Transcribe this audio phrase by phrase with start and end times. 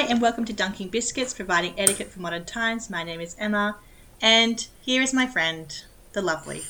[0.00, 2.88] Hi, and welcome to Dunking Biscuits, providing etiquette for modern times.
[2.88, 3.76] My name is Emma,
[4.22, 5.70] and here is my friend,
[6.14, 6.62] the lovely,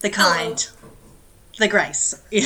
[0.00, 0.68] the kind,
[1.58, 2.22] the Grace.
[2.28, 2.42] Here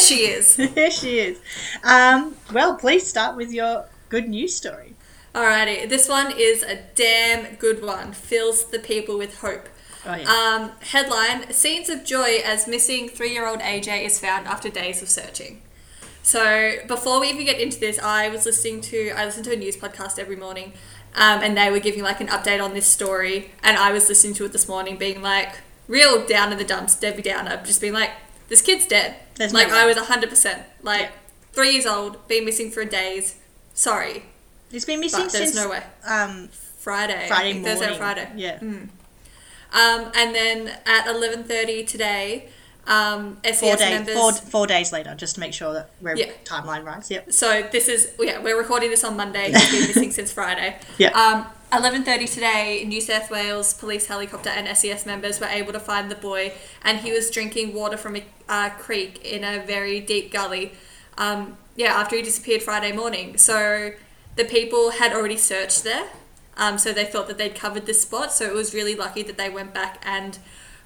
[0.00, 0.56] she is.
[0.74, 1.40] Here she is.
[1.82, 4.94] Um, well, please start with your good news story.
[5.34, 8.12] Alrighty, this one is a damn good one.
[8.12, 9.70] Fills the people with hope.
[10.04, 10.28] Oh, yeah.
[10.30, 15.00] Um, headline Scenes of joy as missing three year old AJ is found after days
[15.00, 15.62] of searching.
[16.26, 19.56] So, before we even get into this, I was listening to, I listen to a
[19.56, 20.72] news podcast every morning,
[21.14, 23.52] um, and they were giving like an update on this story.
[23.62, 26.96] And I was listening to it this morning, being like, real down in the dumps,
[26.96, 28.10] Debbie Downer, just being like,
[28.48, 29.14] this kid's dead.
[29.36, 29.74] There's like, way.
[29.74, 30.64] I was 100%.
[30.82, 31.08] Like, Yeah.
[31.52, 33.36] three years old, been missing for days.
[33.74, 34.24] Sorry,
[34.72, 35.82] he's been missing but there's since no way.
[36.08, 36.48] um,
[36.80, 37.26] Friday.
[37.28, 37.78] Friday morning.
[37.78, 38.28] Thursday Friday.
[38.34, 38.58] Yeah.
[38.60, 42.48] Um, and then at 11.30 today,
[42.86, 44.14] um, SES Four days, members...
[44.14, 46.30] four, four days later, just to make sure that we're Yeah.
[46.44, 47.08] timeline right.
[47.08, 47.32] Yep.
[47.32, 49.52] So this is yeah, we're recording this on Monday.
[49.52, 50.76] He's been missing since Friday.
[50.98, 51.10] Yeah.
[51.10, 55.80] Um, eleven thirty today, New South Wales police helicopter and SES members were able to
[55.80, 60.00] find the boy, and he was drinking water from a uh, creek in a very
[60.00, 60.72] deep gully.
[61.18, 63.36] Um, yeah, after he disappeared Friday morning.
[63.36, 63.90] So
[64.36, 66.08] the people had already searched there.
[66.58, 68.32] Um, so they thought that they'd covered this spot.
[68.32, 70.38] So it was really lucky that they went back and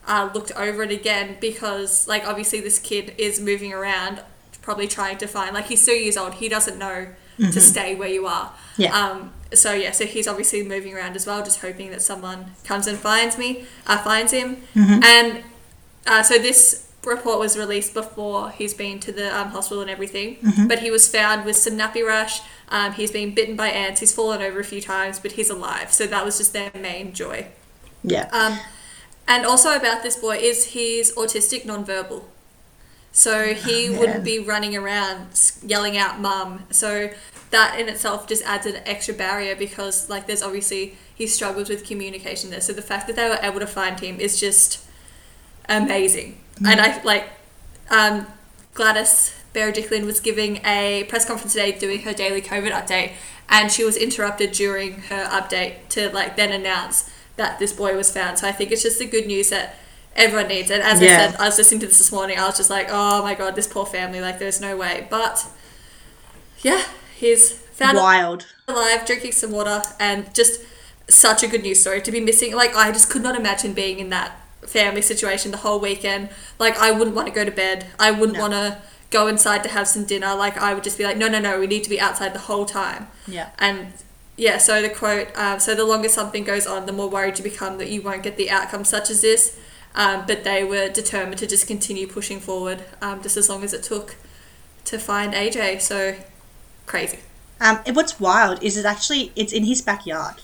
[0.07, 4.23] uh, looked over it again because, like, obviously this kid is moving around,
[4.63, 5.55] probably trying to find.
[5.55, 6.35] Like, he's two years old.
[6.35, 8.53] He doesn't know to stay where you are.
[8.77, 8.95] Yeah.
[8.95, 12.87] Um, so yeah, so he's obviously moving around as well, just hoping that someone comes
[12.87, 14.59] and finds me, uh, finds him.
[15.03, 15.43] And
[16.07, 20.37] uh, so this report was released before he's been to the um, hospital and everything.
[20.69, 22.43] But he was found with some nappy rash.
[22.69, 24.01] Um, he's been bitten by ants.
[24.01, 25.93] He's fallen over a few times, but he's alive.
[25.93, 27.47] So that was just their main joy.
[28.05, 28.29] Yeah.
[28.33, 28.59] Um,
[29.29, 32.25] and also about this boy is he's autistic nonverbal.
[33.13, 35.29] So he Oh, wouldn't be running around
[35.65, 36.65] yelling out mum.
[36.71, 37.11] So
[37.51, 41.85] that in itself just adds an extra barrier because like there's obviously he struggles with
[41.85, 42.61] communication there.
[42.61, 44.85] So the fact that they were able to find him is just
[45.69, 46.39] amazing.
[46.65, 47.29] And I like
[47.91, 48.27] um,
[48.75, 53.13] Gladys Berejiklian was giving a press conference today doing her daily COVID update
[53.49, 57.11] and she was interrupted during her update to like then announce
[57.43, 58.39] that this boy was found.
[58.39, 59.67] So I think it's just the good news that
[60.15, 60.71] everyone needs.
[60.71, 61.09] And as Yeah.
[61.09, 63.35] I said, I was listening to this this morning, I was just like, oh my
[63.35, 65.07] god, this poor family, like there's no way.
[65.09, 65.47] But
[66.63, 66.83] yeah,
[67.17, 68.47] he's found Wild.
[68.69, 70.61] alive, drinking some water, and just
[71.09, 72.55] such a good news story to be missing.
[72.55, 74.33] Like I just could not imagine being in that
[74.67, 76.29] family situation the whole weekend.
[76.59, 77.87] Like I wouldn't want to go to bed.
[77.99, 78.43] I wouldn't No.
[78.43, 78.79] want to
[79.11, 80.35] go inside to have some dinner.
[80.35, 82.39] Like I would just be like, no, no, no, we need to be outside the
[82.51, 83.09] whole time.
[83.27, 83.49] Yeah.
[83.59, 83.93] And
[84.41, 87.45] yeah, so the quote, um, so the longer something goes on, the more worried you
[87.45, 89.59] become that you won't get the outcome such as this.
[89.95, 93.73] Um, but they were determined to just continue pushing forward, um, just as long as
[93.75, 94.17] it took
[94.85, 95.81] to find AJ.
[95.83, 96.15] So
[96.87, 97.19] crazy.
[97.61, 100.37] Um, and what's wild is it actually it's in his backyard.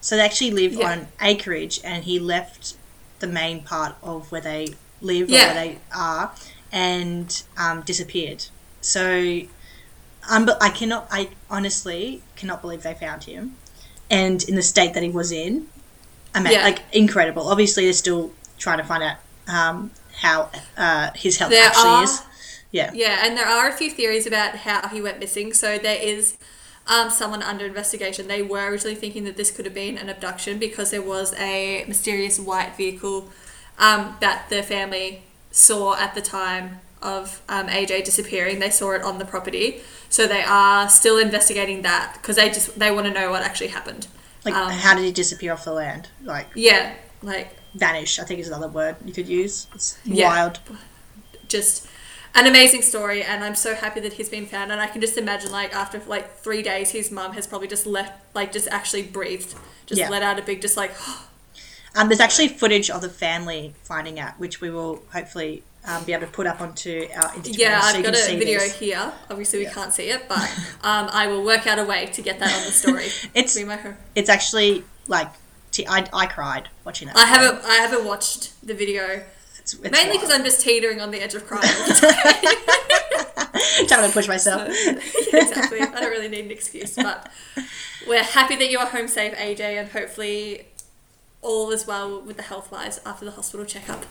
[0.00, 0.92] So they actually live Yeah.
[0.92, 2.74] on acreage, and he left
[3.18, 6.30] the main part of where they live or where they are,
[6.70, 8.44] and um, disappeared.
[8.80, 9.40] So,
[10.30, 11.06] um, but I cannot.
[11.10, 13.56] I honestly cannot believe they found him,
[14.10, 15.66] and in the state that he was in.
[16.34, 16.62] I mean, Yeah.
[16.62, 17.48] like incredible.
[17.48, 19.16] Obviously, they're still trying to find out
[19.48, 19.90] um,
[20.22, 22.22] how uh, his health There actually are- is.
[22.72, 22.90] Yeah.
[22.94, 25.52] Yeah, and there are a few theories about how he went missing.
[25.52, 26.36] So there is
[26.86, 28.28] um, someone under investigation.
[28.28, 31.84] They were originally thinking that this could have been an abduction because there was a
[31.88, 33.28] mysterious white vehicle
[33.78, 38.58] um, that the family saw at the time of um, AJ disappearing.
[38.58, 42.78] They saw it on the property, so they are still investigating that because they just
[42.78, 44.06] they want to know what actually happened.
[44.44, 46.08] Like, Um, how did he disappear off the land?
[46.24, 49.66] Like, Yeah, like vanish, I think is another word you could use.
[49.74, 50.28] It's Yeah.
[50.28, 50.58] wild.
[51.48, 51.86] just
[52.32, 55.18] an amazing story and i'm so happy that he's been found and i can just
[55.18, 59.02] imagine like after like three days his mum has probably just left like just actually
[59.02, 59.52] breathed
[59.84, 60.08] just Yeah.
[60.08, 60.92] let out a big just like
[61.96, 66.12] Um, there's actually footage of the family finding out, which we will hopefully um, be
[66.12, 67.58] able to put up onto our Instagram.
[67.58, 68.78] yeah so i've got a video this.
[68.78, 70.38] here obviously we can't see it but
[70.82, 73.94] um, i will work out a way to get that on the story It's- my
[74.14, 75.28] It's actually like
[75.70, 77.16] t- I, I cried watching it.
[77.16, 79.22] i haven't i haven't watched the video
[79.58, 83.86] It's, it's mainly because i'm just teetering on the edge of crying all the time.
[83.86, 84.68] trying to push myself.
[85.32, 85.80] exactly.
[85.80, 87.30] I don't really need an excuse, but
[88.06, 90.66] we're happy that you are home safe, AJ, and hopefully
[91.42, 94.04] all is well with the health wise after the hospital checkup.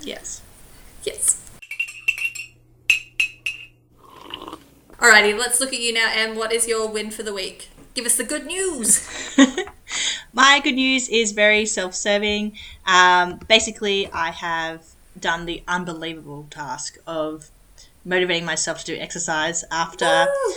[0.00, 0.40] yes.
[1.04, 1.40] Yes.
[4.98, 6.34] Alrighty, let's look at you now, Em.
[6.34, 7.68] What is your win for the week?
[7.94, 9.06] Give us the good news.
[10.32, 12.56] My good news is very self-serving.
[12.86, 14.82] Um, basically, I have
[15.18, 17.50] done the unbelievable task of
[18.04, 20.54] motivating myself to do exercise after Woo!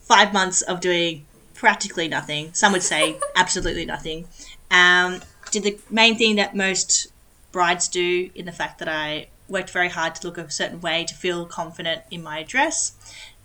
[0.00, 2.52] five months of doing practically nothing.
[2.52, 4.26] Some would say absolutely nothing.
[4.70, 5.20] Um,
[5.50, 7.08] did the main thing that most
[7.50, 11.04] brides do in the fact that I worked very hard to look a certain way
[11.04, 12.92] to feel confident in my dress.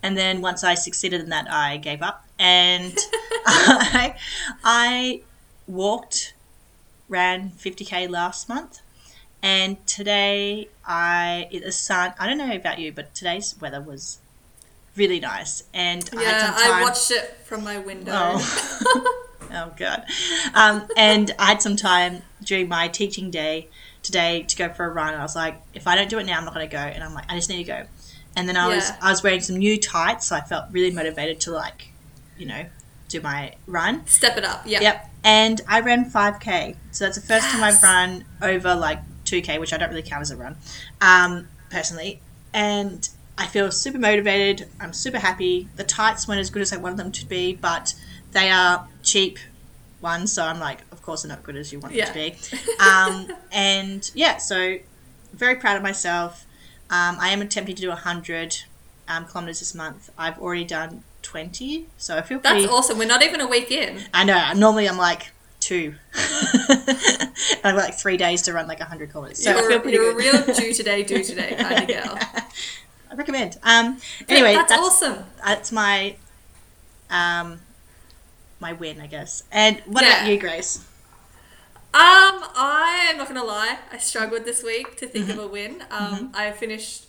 [0.03, 2.25] And then once I succeeded in that, I gave up.
[2.39, 2.97] And
[3.45, 4.15] I,
[4.63, 5.21] I
[5.67, 6.33] walked,
[7.07, 8.81] ran 50k last month.
[9.43, 12.13] And today, I the sun.
[12.19, 14.19] I don't know about you, but today's weather was
[14.95, 15.63] really nice.
[15.73, 16.73] And I had Yeah, some time.
[16.73, 18.11] I watched it from my window.
[18.15, 19.27] Oh.
[19.51, 20.05] oh god.
[20.53, 23.67] Um, and I had some time during my teaching day
[24.03, 25.13] today to go for a run.
[25.13, 26.81] I was like, if I don't do it now, I'm not going to go.
[26.81, 27.85] And I'm like, I just need to go.
[28.35, 31.41] And then I was I was wearing some new tights, so I felt really motivated
[31.41, 31.89] to like,
[32.37, 32.65] you know,
[33.09, 34.07] do my run.
[34.07, 34.63] Step it up.
[34.65, 34.81] Yeah.
[34.81, 35.09] Yep.
[35.23, 36.75] And I ran 5k.
[36.91, 40.21] So that's the first time I've run over like 2k, which I don't really count
[40.21, 40.55] as a run,
[41.01, 42.21] um, personally.
[42.53, 43.07] And
[43.37, 44.67] I feel super motivated.
[44.79, 45.67] I'm super happy.
[45.75, 47.93] The tights weren't as good as I wanted them to be, but
[48.31, 49.39] they are cheap
[50.01, 50.31] ones.
[50.33, 52.11] So I'm like, of course, they're not good as you want Yeah.
[52.11, 52.57] them to be.
[52.79, 54.77] Um, and yeah, so
[55.33, 56.45] very proud of myself.
[56.89, 58.57] Um, I am attempting to do 100
[59.07, 60.09] um, kilometers this month.
[60.17, 62.67] I've already done 20, so I feel That's pretty.
[62.67, 62.97] awesome.
[62.97, 64.01] We're not even a week in.
[64.13, 64.51] I know.
[64.55, 65.95] Normally, I'm like two.
[66.15, 69.43] I've got like three days to run like 100 kilometers.
[69.43, 70.31] So you're feel pretty you're good.
[70.31, 72.17] a real do today, do today kind of girl.
[73.11, 73.57] I recommend.
[73.63, 75.23] Um, anyway, that's, that's, awesome.
[75.45, 76.15] that's my
[77.09, 77.59] um,
[78.61, 79.43] my win, I guess.
[79.51, 80.19] And what Yeah.
[80.21, 80.85] about you, Grace?
[81.93, 83.77] Um, I'm not gonna lie.
[83.91, 85.43] I struggled this week to think of Mm-hmm.
[85.43, 85.83] a win.
[85.91, 87.07] Um, I finished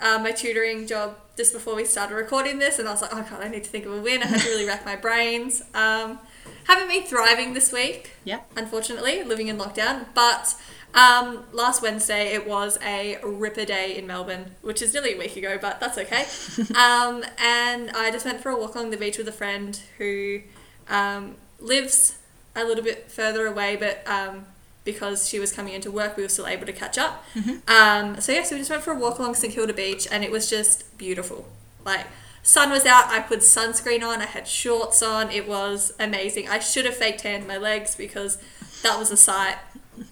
[0.00, 3.24] uh, my tutoring job just before we started recording this, and I was like, oh
[3.30, 4.22] god, I need to think of a win.
[4.22, 5.62] I had to really rack my brains.
[5.72, 6.18] Um,
[6.64, 8.50] haven't been thriving this week, Yep.
[8.56, 10.06] unfortunately, living in lockdown.
[10.14, 10.56] But
[10.94, 15.36] um, last Wednesday it was a ripper day in Melbourne, which is nearly a week
[15.36, 16.24] ago, but that's okay.
[16.74, 20.40] um, and I just went for a walk along the beach with a friend who
[20.88, 22.18] um, lives
[22.54, 24.46] a little bit further away, but um,
[24.84, 27.24] because she was coming into work, we were still able to catch up.
[27.68, 30.24] Um, so yeah, so we just went for a walk along St Kilda Beach, and
[30.24, 31.46] it was just beautiful.
[31.84, 32.06] Like
[32.42, 35.30] sun was out, I put sunscreen on, I had shorts on.
[35.30, 36.48] It was amazing.
[36.48, 38.38] I should have fake tanned my legs because
[38.82, 39.56] that was a sight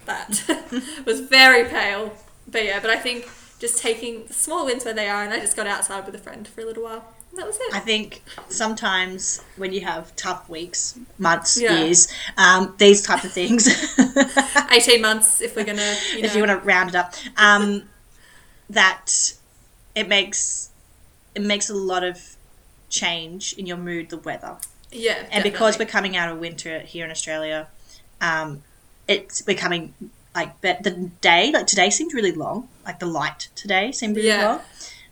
[0.05, 0.43] that
[1.07, 2.13] was very pale.
[2.47, 3.29] But yeah, but I think
[3.59, 6.47] just taking small wins where they are, and I just got outside with a friend
[6.47, 7.05] for a little while.
[7.37, 7.75] That was it.
[7.75, 11.85] I think sometimes when you have tough weeks, months, Yeah.
[11.85, 13.69] years, um, these type of things.
[14.73, 16.27] 18 months if we're gonna, you know.
[16.29, 17.83] if you want to round it up, um,
[18.71, 19.33] that
[19.95, 20.71] it makes
[21.35, 22.37] it makes a lot of
[22.89, 24.57] change in your mood, the weather,
[24.91, 27.69] yeah, and because we're coming out of winter here in Australia,
[28.21, 28.63] um,
[29.07, 29.95] it's becoming
[30.35, 30.91] like but the
[31.21, 32.69] day like today seemed really long.
[32.85, 34.47] Like the light today seemed really Yeah.
[34.49, 34.61] long.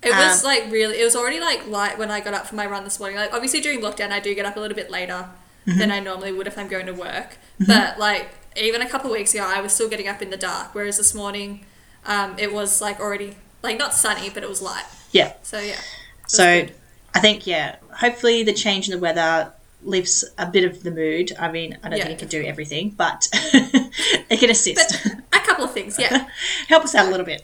[0.04, 1.00] It was Um, like really.
[1.00, 3.16] It was already like light when I got up for my run this morning.
[3.16, 5.28] Like obviously during lockdown, I do get up a little bit later
[5.66, 5.78] Mm-hmm.
[5.78, 7.38] than I normally would if I'm going to work.
[7.58, 10.36] But like even a couple of weeks ago, I was still getting up in the
[10.36, 10.74] dark.
[10.74, 11.64] Whereas this morning,
[12.04, 14.84] um, it was like already like not sunny, but it was light.
[15.10, 15.32] Yeah.
[15.42, 15.80] So yeah.
[16.28, 16.74] So good.
[17.14, 19.52] I think yeah, hopefully the change in the weather
[19.82, 21.32] lifts a bit of the mood.
[21.40, 22.04] I mean, I don't Yeah.
[22.08, 25.06] think it can do everything, but it can assist.
[25.32, 25.98] a couple of things.
[25.98, 26.28] Yeah,
[26.68, 27.42] Help us out a little bit.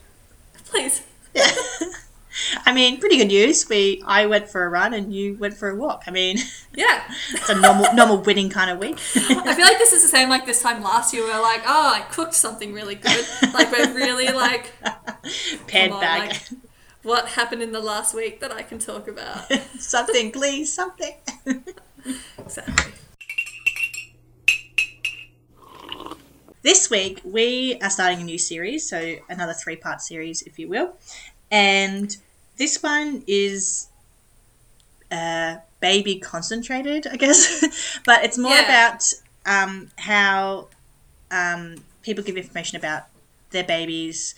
[0.67, 1.01] please.
[1.35, 1.51] Yeah.
[2.71, 3.69] I mean, pretty good news.
[3.69, 6.05] We I went for a run and you went for a walk.
[6.07, 6.39] I mean,
[6.77, 7.03] Yeah.
[7.33, 8.95] it's a normal normal winning kind of week.
[9.17, 11.25] I feel like this is the same like this time last year.
[11.25, 13.27] We are like, oh, I cooked something really good.
[13.53, 14.71] Like we're really like,
[15.67, 16.29] Paired come bag.
[16.29, 16.43] like,
[17.03, 19.51] what happened in the last week that I can talk about.
[19.81, 21.15] something, please, something.
[22.39, 22.93] Exactly.
[26.63, 30.69] This week we are starting a new series, so another three part series, if you
[30.69, 30.93] will.
[31.51, 32.17] And
[32.61, 33.89] this one is
[35.11, 37.99] uh, baby concentrated, I guess.
[38.05, 38.65] but it's more Yeah.
[38.67, 39.03] about
[39.47, 40.69] um, how
[41.31, 43.05] um, people give information about
[43.51, 44.35] their babies,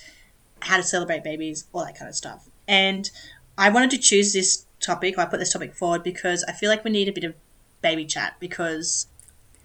[0.61, 2.49] how to celebrate babies, all that kind of stuff.
[2.69, 3.11] And
[3.59, 6.71] I wanted to choose this topic, or I put this topic forward because I feel
[6.71, 7.35] like we need a bit of
[7.83, 9.09] baby chat because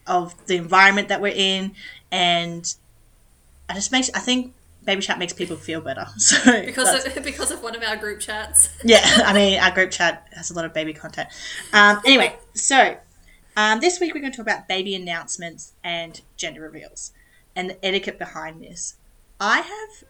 [0.07, 1.75] of the environment that we're in
[2.11, 2.73] and
[3.69, 4.53] I just makes I think
[4.87, 6.07] baby chat makes people feel better.
[6.17, 8.69] So Because of, because of one of our group chats.
[8.83, 11.29] yeah, I mean our group chat has a lot of baby content.
[11.73, 12.97] Um, anyway, so
[13.55, 17.11] um, this week we're going to talk about baby announcements and gender reveals
[17.55, 18.95] and the etiquette behind this.
[19.39, 20.07] I have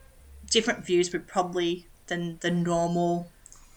[0.50, 3.30] different views, but probably than the normal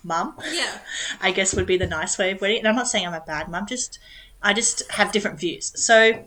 [0.05, 0.37] mum.
[0.53, 0.79] Yeah.
[1.21, 2.59] I guess would be the nice way of putting it.
[2.61, 3.99] And I'm not saying I'm a bad mum, just
[4.43, 5.73] I just have different views.
[5.83, 6.27] So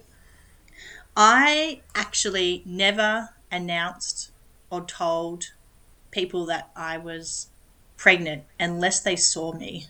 [1.16, 4.32] I actually never announced
[4.74, 5.52] or told
[6.10, 7.48] people that I was
[7.96, 9.86] pregnant unless they saw me.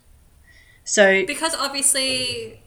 [0.83, 2.61] So Because obviously,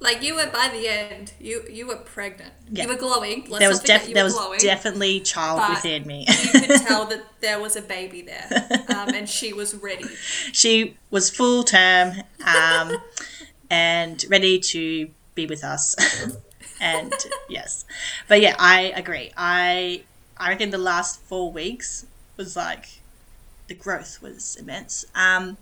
[0.00, 2.52] like you were by the end, you you were pregnant.
[2.70, 2.84] Yeah.
[2.84, 3.44] You were glowing.
[3.48, 4.58] Let's there was def- you there was glowing.
[4.58, 6.24] definitely child within me.
[6.26, 8.48] you could tell that there was a baby there,
[8.88, 10.06] um, and she was ready.
[10.52, 12.14] she was full term
[12.46, 12.96] um,
[13.70, 15.94] and ready to be with us.
[16.80, 17.12] and
[17.50, 17.84] yes,
[18.28, 19.30] but yeah, I agree.
[19.36, 20.04] I
[20.36, 23.00] I reckon the last four weeks was like
[23.68, 25.04] the growth was immense.
[25.14, 25.56] Um,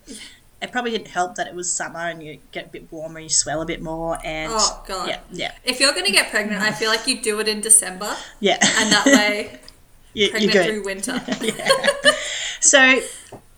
[0.61, 3.29] it probably didn't help that it was summer and you get a bit warmer, you
[3.29, 5.09] swell a bit more, and Oh, God.
[5.09, 8.15] yeah, yeah, If you're gonna get pregnant, I feel like you do it in December,
[8.39, 8.57] yeah.
[8.61, 9.59] and that way,
[10.13, 10.67] you, you're pregnant good.
[10.67, 11.21] through winter.
[12.59, 13.01] So,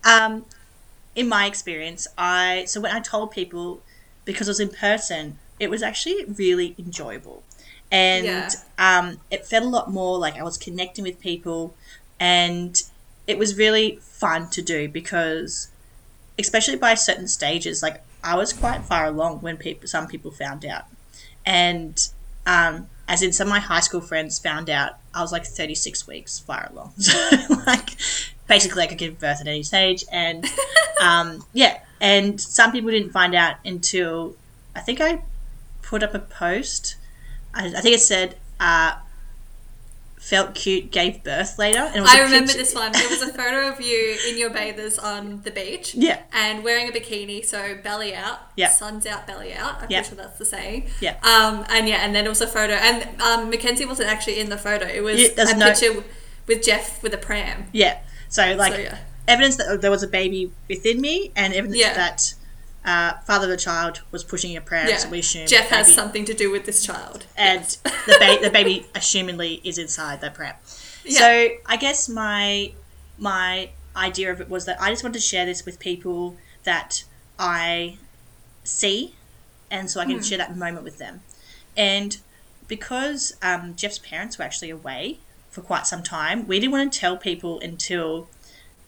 [0.04, 0.46] um,
[1.16, 3.82] in my experience, I so when I told people
[4.26, 7.44] because it was in person, it was actually really enjoyable,
[7.96, 8.50] and Yeah.
[8.78, 11.74] um, it felt a lot more like I was connecting with people,
[12.20, 12.82] and
[13.26, 15.70] it was really fun to do because,
[16.38, 20.66] especially by certain stages, like I was quite far along when people some people found
[20.66, 20.86] out,
[21.46, 21.96] and
[22.46, 26.08] um, as in some of my high school friends found out I was like 36
[26.08, 26.94] weeks far along.
[27.00, 27.14] So
[27.66, 27.90] like
[28.48, 30.46] basically I could give birth at any stage and
[31.02, 34.36] um, yeah, and some people didn't find out until
[34.76, 35.22] I think I
[35.82, 36.96] put up a post.
[37.56, 38.96] I, I think it said uh,
[40.20, 41.80] felt cute, gave birth later.
[41.80, 42.92] And it was I remember picture- this one.
[42.96, 45.94] It was a photo of you in your bathers on the beach.
[46.06, 46.22] Yeah.
[46.34, 48.40] And wearing a bikini, so belly out.
[48.56, 48.70] Yeah.
[48.70, 49.82] Sun's out, belly out.
[49.84, 50.02] I'm Yeah.
[50.02, 50.90] pretty sure that's the saying.
[51.00, 51.16] Yeah.
[51.24, 54.50] Um, and yeah, and then it was a photo, and um, Mackenzie wasn't actually in
[54.50, 54.86] the photo.
[54.86, 56.04] It was Yeah, a no- picture
[56.48, 57.66] with Jeff with a pram.
[57.72, 58.00] Yeah.
[58.30, 58.98] So like so yeah.
[59.28, 61.94] evidence that there was a baby within me and evidence Yeah.
[61.94, 62.34] that
[62.86, 64.98] uh, father of the child was pushing a pram, Yeah.
[64.98, 67.26] so we assume Jeff has something to do with this child.
[67.36, 70.56] and the, ba- the baby assumingly is inside the pram.
[71.04, 71.20] Yeah.
[71.20, 72.72] So I guess my
[73.18, 77.04] my idea of it was that I just wanted to share this with people that
[77.40, 77.98] I
[78.64, 79.16] see,
[79.72, 81.22] and so I can share that moment with them.
[81.78, 82.18] And
[82.68, 87.00] because um, Jeff's parents were actually away for quite some time, we didn't want to
[87.00, 88.28] tell people until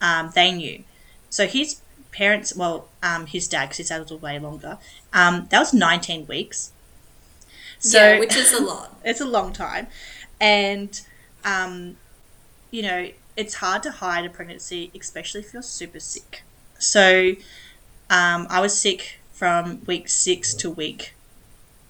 [0.01, 0.83] um, they knew.
[1.29, 1.81] So his
[2.17, 4.77] parents, well, um, his dad, because his dad was away longer,
[5.13, 6.71] um, that was 19 weeks.
[7.79, 8.97] So yeah, which is a lot.
[9.03, 9.88] it's a long time
[10.39, 11.01] and
[11.45, 11.97] um,
[12.71, 16.43] you know it's hard to hide a pregnancy especially if you're super sick
[16.79, 17.33] so
[18.09, 21.13] um, i was sick from week 6 to week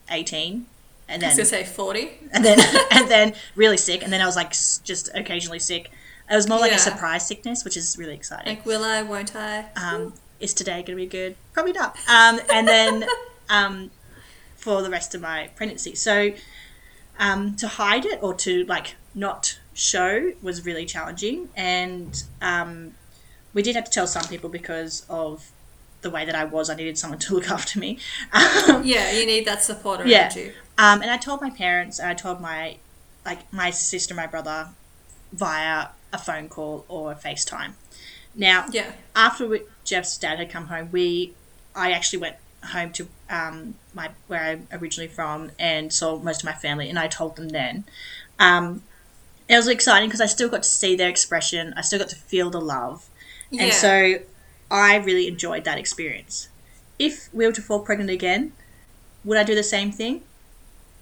[0.09, 0.65] 18
[1.09, 2.09] and then I was gonna say forty.
[2.33, 2.59] and then
[2.91, 5.91] and then really sick and then i was like just occasionally sick
[6.29, 6.77] it was more like Yeah.
[6.77, 9.01] a surprise sickness which is really exciting Like, will I?
[9.01, 9.65] Won't I?
[9.75, 11.35] um, is today going to be good?
[11.53, 11.97] Probably not.
[12.07, 13.05] Um, and then
[13.49, 13.91] um,
[14.55, 15.95] for the rest of my pregnancy.
[15.95, 16.31] So
[17.19, 21.49] um, to hide it or to like not show was really challenging.
[21.55, 22.93] And um,
[23.53, 25.49] we did have to tell some people because of
[26.01, 26.69] the way that I was.
[26.69, 27.97] I needed someone to look after me.
[28.31, 30.31] Um, Yeah, you need that support around Yeah.
[30.35, 30.53] you.
[30.77, 32.77] um, and I told my parents and I told my
[33.25, 34.69] like my sister, my brother,
[35.33, 37.73] via a phone call or a FaceTime.
[38.35, 38.91] Now, Yeah.
[39.15, 41.33] after we, Jeff's dad had come home, we
[41.75, 42.35] I actually went
[42.71, 46.97] home to um, my where I'm originally from and saw most of my family, and
[46.97, 47.85] I told them then.
[48.39, 48.83] Um,
[49.47, 51.73] it was exciting because I still got to see their expression.
[51.77, 53.05] I still got to feel the love,
[53.49, 53.63] Yeah.
[53.65, 54.19] and so
[54.71, 56.49] I really enjoyed that experience.
[56.99, 58.53] If we were to fall pregnant again,
[59.23, 60.23] would I do the same thing?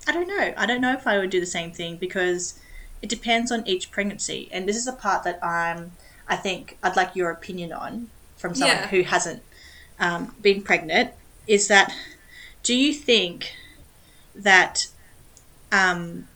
[0.07, 0.53] I don't know.
[0.57, 2.59] I don't know if I would do the same thing because
[3.05, 5.91] it depends on each pregnancy, and this is the part that I'm.
[6.27, 8.87] I think I'd like your opinion on from someone Yeah.
[8.87, 9.43] who hasn't
[9.99, 11.11] um, been pregnant.
[11.45, 11.93] Is that
[12.63, 13.53] do you think
[14.33, 14.87] that
[15.71, 16.27] um,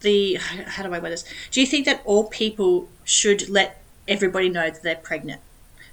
[0.00, 0.34] the
[0.74, 1.24] how do I word this?
[1.52, 5.40] Do you think that all people should let everybody know that they're pregnant?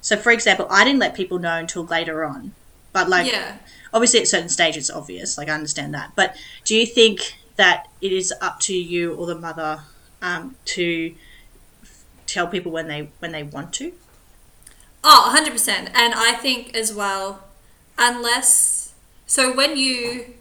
[0.00, 2.52] So, for example, I didn't let people know until later on,
[2.92, 3.58] but like yeah.
[3.92, 5.38] obviously at certain stages, it's obvious.
[5.38, 9.26] Like I understand that, but do you think that it is up to you or
[9.26, 9.82] the mother
[10.22, 11.14] um, to
[11.82, 13.92] f- tell people when they when they want to?
[15.02, 15.68] Oh, 100%.
[15.94, 17.44] And I think as well,
[17.98, 18.94] unless.
[19.26, 20.34] So when you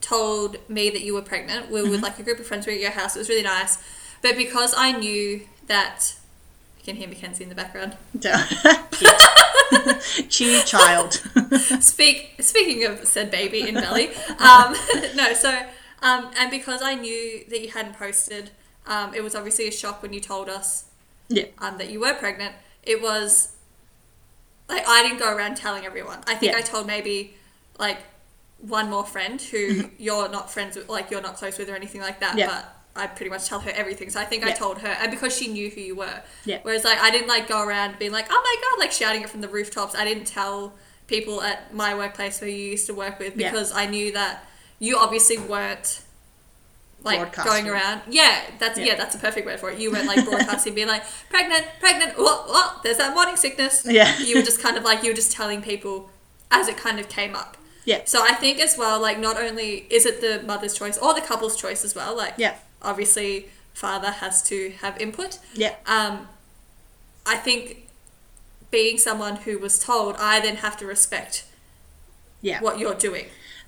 [0.00, 1.90] told me that you were pregnant, we were Mm-hmm.
[1.92, 3.78] with like a group of friends, we were at your house, it was really nice.
[4.22, 6.14] But because I knew that.
[6.78, 7.96] You can hear Mackenzie in the background.
[10.30, 11.14] Cute child.
[11.80, 14.74] Speak, speaking of said baby in belly, um,
[15.14, 15.66] no, so,
[16.02, 18.50] um, and because I knew that you hadn't posted,
[18.86, 20.84] um, it was obviously a shock when you told us
[21.28, 23.52] yeah, um, that you were pregnant, it was
[24.68, 26.18] like I didn't go around telling everyone.
[26.26, 26.58] I think Yeah.
[26.58, 27.34] I told maybe
[27.78, 27.98] like
[28.60, 32.00] one more friend who you're not friends with, like you're not close with or anything
[32.00, 32.36] like that.
[32.36, 32.46] Yeah.
[32.46, 34.10] But I pretty much tell her everything.
[34.10, 36.20] So I think I told her, and because she knew who you were.
[36.44, 36.58] Yeah.
[36.62, 39.30] Whereas like I didn't like go around being like, oh my god, like shouting it
[39.30, 39.94] from the rooftops.
[39.94, 40.72] I didn't tell
[41.06, 43.50] people at my workplace where you used to work with Yeah.
[43.50, 44.44] because I knew that
[44.78, 46.02] you obviously weren't
[47.04, 48.02] like going around.
[48.08, 48.86] Yeah, that's Yeah.
[48.86, 48.94] yeah.
[48.96, 49.78] that's a perfect word for it.
[49.78, 52.18] You weren't like broadcasting, being like pregnant, pregnant.
[52.18, 52.48] What?
[52.48, 52.82] What?
[52.82, 53.84] There's that morning sickness.
[53.88, 54.18] Yeah.
[54.18, 56.10] You were just kind of like you were just telling people
[56.50, 57.56] as it kind of came up.
[57.84, 58.02] Yeah.
[58.04, 61.20] So I think as well, like not only is it the mother's choice or the
[61.20, 62.16] couple's choice as well.
[62.16, 62.54] Like Yeah.
[62.82, 65.38] obviously father has to have input.
[65.54, 65.74] Yeah.
[65.86, 66.28] Um,
[67.24, 67.88] I think
[68.70, 71.44] being someone who was told, I then have to respect
[72.42, 72.60] Yeah.
[72.60, 73.26] what you're doing.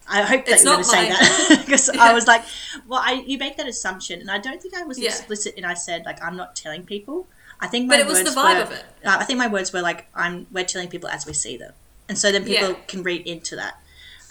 [0.09, 2.03] I hope that It's you're going to say that because Yeah.
[2.03, 2.43] I was like,
[2.89, 5.11] well, I you make that assumption, and I don't think I was Yeah.
[5.11, 7.29] explicit and I said like I'm not telling people.
[7.61, 8.85] I think my But it was the words vibe were, of it.
[9.05, 11.73] Uh, I think my words were like I'm we're telling people as we see them,
[12.09, 12.77] and so then people Yeah.
[12.89, 13.75] can read into that.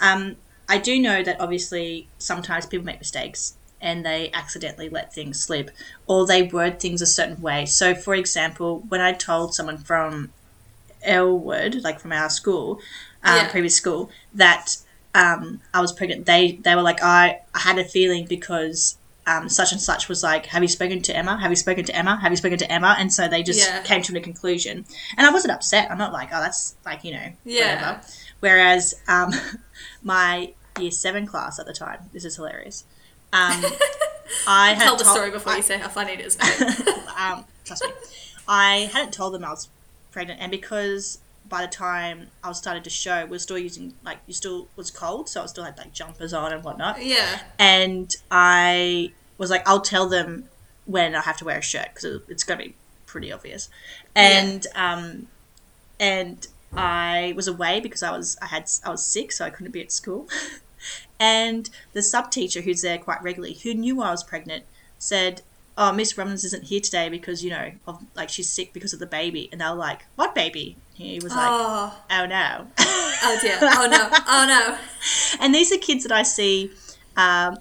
[0.01, 0.35] Um,
[0.67, 5.71] I do know that obviously sometimes people make mistakes and they accidentally let things slip
[6.05, 7.65] or they word things a certain way.
[7.65, 10.31] So, for example, when I told someone from
[11.01, 12.79] Elwood, like from our school,
[13.23, 13.49] um, Yeah.
[13.49, 14.77] previous school, that
[15.23, 18.97] um, I was pregnant, they they were like, I, I had a feeling because
[19.27, 21.37] um, such and such was like, Have you spoken to Emma?
[21.39, 22.13] Have you spoken to Emma?
[22.21, 22.95] Have you spoken to Emma?
[22.97, 23.81] And so they just Yeah.
[23.83, 24.85] came to a conclusion.
[25.17, 25.91] And I wasn't upset.
[25.91, 27.75] I'm not like, Oh, that's like, you know, Yeah.
[27.75, 28.01] whatever.
[28.39, 29.31] Whereas um,
[30.03, 32.85] my year seven class at the time, this is hilarious.
[33.33, 33.63] Um,
[34.47, 36.37] I had Tell the told- story before I- you say how funny it is.
[37.19, 37.91] um, trust me.
[38.47, 39.69] I hadn't told them I was
[40.11, 43.93] pregnant, and because by the time I was started to show, we are still using
[44.03, 47.03] like you still was cold, so I still had like jumpers on and whatnot.
[47.03, 47.41] yeah.
[47.57, 50.45] And I was like, I'll tell them
[50.85, 52.75] when I have to wear a shirt because it's going to be
[53.05, 53.69] pretty obvious.
[54.15, 55.27] And um,
[55.99, 59.71] and I was away because I was I had I was sick, so I couldn't
[59.71, 60.27] be at school.
[61.19, 64.65] and the sub teacher who's there quite regularly, who knew I was pregnant,
[64.97, 65.41] said,
[65.79, 68.99] "Oh, Miss Rumness isn't here today because you know, of, like she's sick because of
[68.99, 73.39] the baby." And they were like, "What baby?" He was like, oh, "Oh no." oh
[73.41, 73.57] dear.
[73.61, 74.09] Oh no.
[74.27, 74.77] Oh no.
[75.41, 76.71] and these are kids that I see
[77.17, 77.57] um,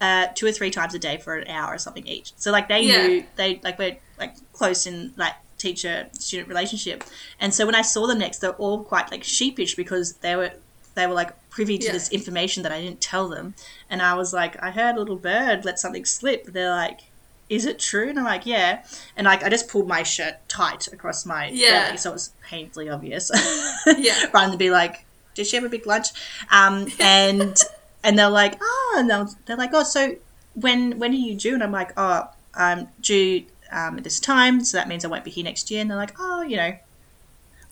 [0.00, 2.32] uh, two or three times a day for an hour or something each.
[2.36, 3.06] So like they Yeah.
[3.06, 7.02] knew they like we're like close in like teacher student relationship.
[7.40, 10.50] And so when I saw them next, they're all quite like sheepish because they were
[10.94, 11.92] they were like privy to Yeah.
[11.92, 13.54] this information that I didn't tell them.
[13.88, 16.44] And I was like, I heard a little bird let something slip.
[16.52, 17.00] They're like.
[17.48, 18.08] Is it true?
[18.08, 18.84] And I'm like, yeah.
[19.16, 21.84] And like, I just pulled my shirt tight across my Yeah.
[21.86, 23.30] belly, so it was painfully obvious.
[23.98, 24.26] Yeah.
[24.32, 25.04] Rather than be like,
[25.34, 26.08] did she have a big lunch?
[26.50, 27.56] Um, and
[28.02, 30.16] and they're like, oh, and they're, they're like, oh, so
[30.54, 31.54] when when are you due?
[31.54, 35.24] And I'm like, oh, I'm due um, at this time, so that means I won't
[35.24, 35.80] be here next year.
[35.80, 36.72] And they're like, oh, you know,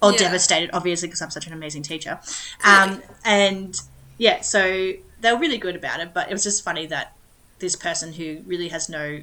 [0.03, 0.19] all Yeah.
[0.19, 2.19] devastated, obviously, because I'm such an amazing teacher.
[2.65, 3.75] Um, and
[4.19, 7.13] yeah, so they were really good about it, but it was just funny that
[7.61, 9.23] this person who really has no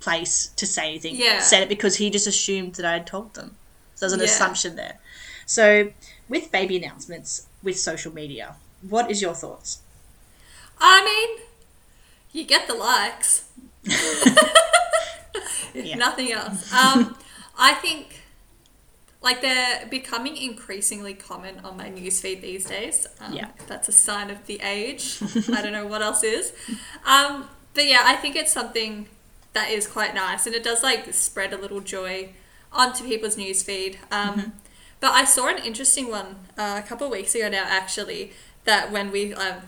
[0.00, 1.40] place to say anything Yeah.
[1.40, 3.56] said it because he just assumed that I had told them.
[3.94, 4.26] So there's an Yeah.
[4.26, 4.98] assumption there.
[5.46, 5.92] So
[6.28, 8.56] with baby announcements with social media,
[8.88, 9.78] what is your thoughts?
[10.80, 11.46] I mean,
[12.32, 13.44] you get the likes.
[15.72, 15.96] Yeah.
[15.96, 16.72] Nothing else.
[16.72, 17.16] Um,
[17.58, 18.22] I think
[19.22, 23.06] like they're becoming increasingly common on my newsfeed these days.
[23.20, 23.48] Um, Yeah.
[23.68, 25.18] That's a sign of the age.
[25.52, 26.52] I don't know what else is.
[27.06, 29.08] Um, but yeah, I think it's something
[29.52, 32.30] that is quite nice and it does like spread a little joy
[32.72, 33.96] onto people's newsfeed.
[34.12, 34.52] Um,
[35.00, 38.32] But I saw an interesting one uh, a couple of weeks ago now, actually,
[38.64, 39.62] that when we, um,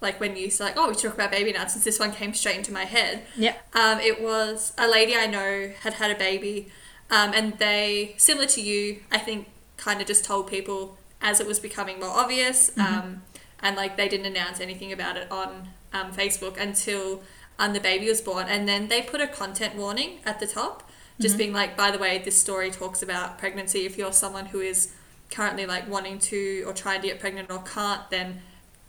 [0.00, 2.56] like when you said, like, oh, we talk about baby announcements, this one came straight
[2.56, 3.26] into my head.
[3.36, 3.56] Yeah.
[3.74, 6.68] Um, it was a lady I know had had a baby,
[7.10, 11.46] um, and they, similar to you, I think, kind of just told people as it
[11.46, 13.22] was becoming more obvious, um,
[13.60, 17.22] and like they didn't announce anything about it on um, Facebook until
[17.58, 20.88] um, the baby was born, and then they put a content warning at the top,
[21.20, 21.38] just mm-hmm.
[21.38, 23.86] being like, by the way, this story talks about pregnancy.
[23.86, 24.92] If you're someone who is
[25.30, 28.42] currently like wanting to or trying to get pregnant or can't, then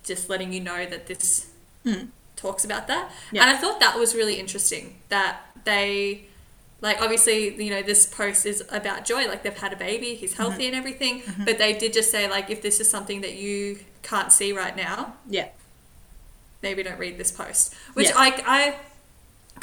[0.04, 1.51] just letting you know that this
[1.84, 2.06] hmm.
[2.36, 3.12] talks about that.
[3.32, 3.43] Yeah.
[3.43, 6.28] And I thought that was really interesting that they
[6.82, 10.34] like obviously you know this post is about joy like they've had a baby he's
[10.34, 10.43] mm-hmm.
[10.43, 11.45] healthy and everything mm-hmm.
[11.45, 14.75] but they did just say like if this is something that you can't see right
[14.75, 15.47] now Yeah.
[16.65, 18.23] Maybe don't read this post which Yeah.
[18.25, 18.28] I,
[18.60, 18.62] I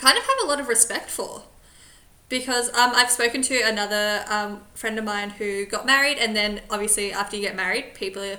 [0.05, 1.43] kind of have a lot of respect for
[2.29, 6.61] because um, I've spoken to another um, friend of mine who got married and then
[6.71, 8.39] obviously after you get married people are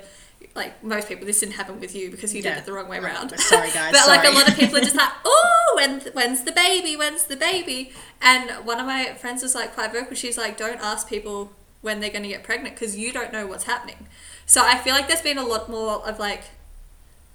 [0.55, 2.51] like most people this didn't happen with you because you Yeah.
[2.55, 3.91] did it the wrong way around Sorry, guys.
[3.95, 7.23] but like a lot of people are just like oh when, when's the baby when's
[7.25, 11.07] the baby and one of my friends was like quite vocal she's like don't ask
[11.07, 14.07] people when they're going to get pregnant because you don't know what's happening
[14.45, 16.43] so I feel like there's been a lot more of like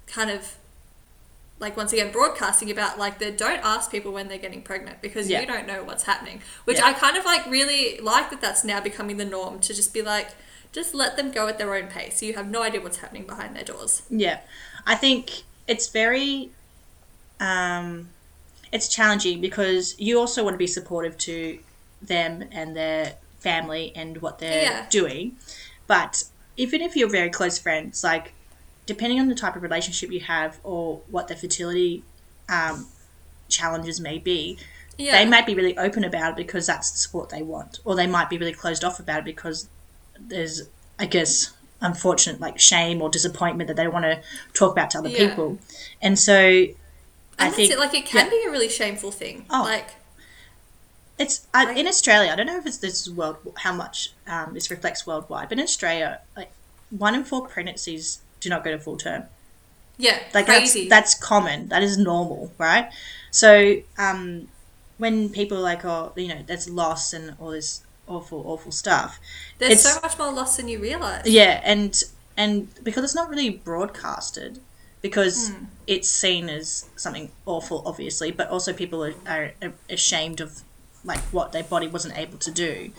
[0.07, 0.55] kind of
[1.59, 5.29] like once again broadcasting about like the don't ask people when they're getting pregnant because
[5.29, 5.41] Yeah.
[5.41, 6.85] you don't know what's happening which Yeah.
[6.87, 10.01] i kind of like really like that that's now becoming the norm to just be
[10.01, 10.29] like
[10.71, 13.55] just let them go at their own pace you have no idea what's happening behind
[13.55, 14.39] their doors Yeah,
[14.87, 16.49] I think it's very,
[17.39, 18.09] um,
[18.71, 21.59] it's challenging because you also want to be supportive to
[22.01, 24.85] them and their family and what they're Yeah.
[24.89, 25.37] doing,
[25.87, 26.23] but
[26.57, 28.33] even if you're very close friends, like
[28.89, 32.03] depending on the type of relationship you have or what their fertility
[32.49, 32.87] um,
[33.47, 34.57] challenges may be,
[34.97, 37.95] yeah they might be really open about it because that's the support they want, or
[37.95, 39.67] they might be really closed off about it because
[40.19, 44.19] there's, I guess, unfortunate like shame or disappointment that they want to
[44.53, 45.29] talk about to other Yeah.
[45.29, 45.59] people,
[46.01, 46.75] and so and
[47.37, 48.29] I think it like it can yeah.
[48.31, 49.61] be a really shameful thing Oh.
[49.63, 49.89] like
[51.17, 52.31] it's I, in Australia.
[52.31, 55.57] I don't know if it's this is world how much um, this reflects worldwide, but
[55.59, 56.51] in Australia, like
[56.89, 59.23] one in four pregnancies do not go to full term.
[59.97, 61.69] yeah Like crazy that's that's common.
[61.69, 62.89] That is normal, right?
[63.31, 64.47] So um,
[64.97, 69.19] when people are like, oh, you know, that's loss and all this awful, awful stuff.
[69.59, 72.01] there's it's- so much more loss than you realize Yeah, and
[72.37, 74.59] and because it's not really broadcasted,
[75.01, 75.51] because
[75.87, 79.51] it's seen as something awful, obviously, but also people are, are
[79.89, 80.61] ashamed of
[81.03, 82.91] like what their body wasn't able to do.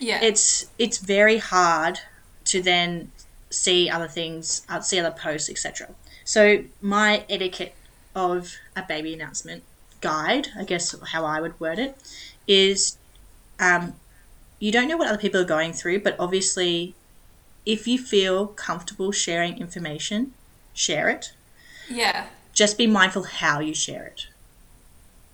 [0.00, 2.00] yeah It's it's very hard
[2.46, 3.10] to then
[3.50, 5.88] see other things, uh, see other posts, etc.
[6.24, 7.74] So my etiquette
[8.14, 9.62] of a baby announcement
[10.00, 11.96] guide, I guess how I would word it,
[12.46, 12.98] is
[13.58, 13.94] um,
[14.58, 16.94] you don't know what other people are going through, but obviously,
[17.64, 20.32] if you feel comfortable sharing information,
[20.74, 21.32] share it.
[21.88, 24.26] yeah Just be mindful how you share it.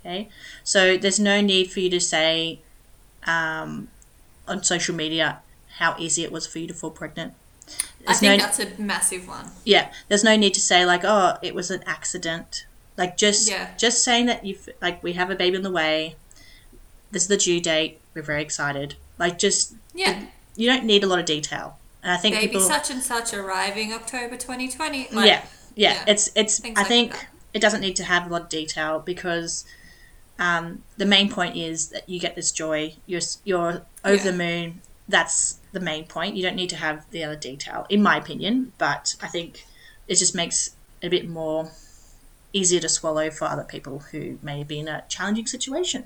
[0.00, 0.28] Okay,
[0.62, 2.60] so there's no need for you to say
[3.26, 3.88] um,
[4.46, 5.40] on social media
[5.78, 7.32] how easy it was for you to fall pregnant.
[8.06, 11.36] I think no, that's a massive one yeah, there's no need to say like, oh,
[11.42, 12.66] it was an accident.
[12.98, 13.70] Like just Yeah.
[13.78, 16.16] just saying that you have like we have a baby on the way.
[17.10, 17.98] This is the due date.
[18.14, 18.94] We're very excited.
[19.18, 20.24] Like just yeah
[20.56, 21.78] you don't need a lot of detail.
[22.02, 26.04] And I think baby people such and such arriving october 2020 yeah, yeah, yeah.
[26.06, 26.60] It's it's.
[26.60, 27.26] Things I like think that.
[27.54, 29.64] it doesn't need to have a lot of detail because
[30.38, 32.94] um, the main point is that you get this joy.
[33.06, 34.30] You're you're over Yeah.
[34.30, 34.80] the moon.
[35.08, 36.36] That's the main point.
[36.36, 38.72] You don't need to have the other detail, in my opinion.
[38.78, 39.66] But I think
[40.08, 41.70] it just makes it a bit more
[42.52, 46.04] easier to swallow for other people who may be in a challenging situation.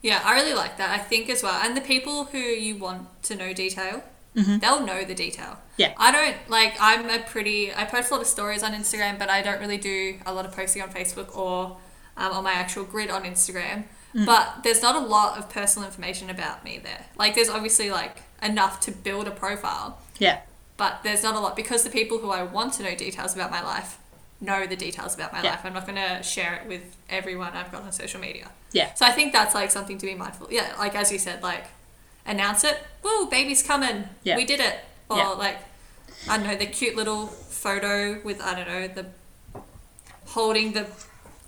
[0.00, 0.90] Yeah, I really like that.
[0.90, 1.60] I think as well.
[1.62, 4.02] And the people who you want to know detail,
[4.34, 5.46] they'll know the detail.
[5.46, 5.72] Mm-hmm.
[5.76, 5.94] Yeah.
[5.96, 9.30] I don't like I'm a pretty I post a lot of stories on Instagram, but
[9.30, 11.76] I don't really do a lot of posting on Facebook or
[12.16, 13.84] um, on my actual grid on Instagram.
[14.14, 14.26] Mm.
[14.26, 17.06] But there's not a lot of personal information about me there.
[17.16, 20.40] Like there's obviously like enough to build a profile, Yeah,
[20.76, 23.50] but there's not a lot because the people who I want to know details about
[23.50, 23.98] my life
[24.40, 25.50] know the details about my Yeah.
[25.52, 25.60] life.
[25.64, 28.50] I'm not going to share it with everyone I've got on social media.
[28.72, 30.48] yeah, So I think that's like something to be mindful.
[30.50, 31.64] Yeah, like as you said, like
[32.26, 32.78] announce it.
[33.02, 34.08] Woo, baby's coming.
[34.24, 34.36] Yeah.
[34.36, 34.80] We did it.
[35.08, 35.28] Or Yeah.
[35.28, 35.58] like
[36.28, 39.06] I don't know, the cute little photo with I don't know, the
[40.26, 40.86] holding the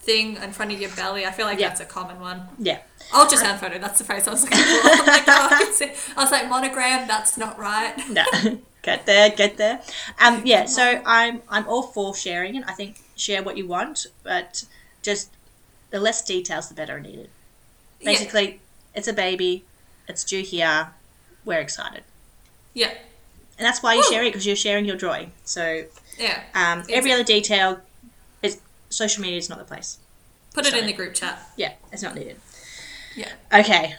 [0.05, 1.25] thing in front of your belly.
[1.27, 1.69] I feel like Yeah.
[1.69, 2.43] that's a common one.
[2.59, 2.79] yeah.
[3.13, 4.65] Ultrasound photo, that's the phrase I was looking for.
[4.65, 7.95] I'm like, oh, I, can see- I was like, monogram, that's not right.
[8.09, 8.25] no,
[8.83, 9.81] get there, get there.
[10.21, 12.65] Um, yeah, so I'm I'm all for sharing it.
[12.67, 14.65] I think share what you want, but
[15.03, 15.31] just
[15.91, 17.29] the less details, the better are needed.
[18.01, 18.11] Yeah.
[18.13, 18.61] Basically,
[18.95, 19.65] it's a baby,
[20.09, 20.89] it's due here,
[21.45, 22.05] we're excited,
[22.73, 22.91] Yeah.
[23.59, 25.29] and that's why you share it because you're sharing your joy.
[25.45, 25.85] So
[26.19, 26.43] Yeah.
[26.55, 27.81] um, every other detail,
[28.95, 29.99] social media is not the place.
[30.55, 31.51] Put it in the group chat.
[31.57, 32.37] Yeah, it's not needed.
[33.17, 33.33] Yeah.
[33.53, 33.97] Okay,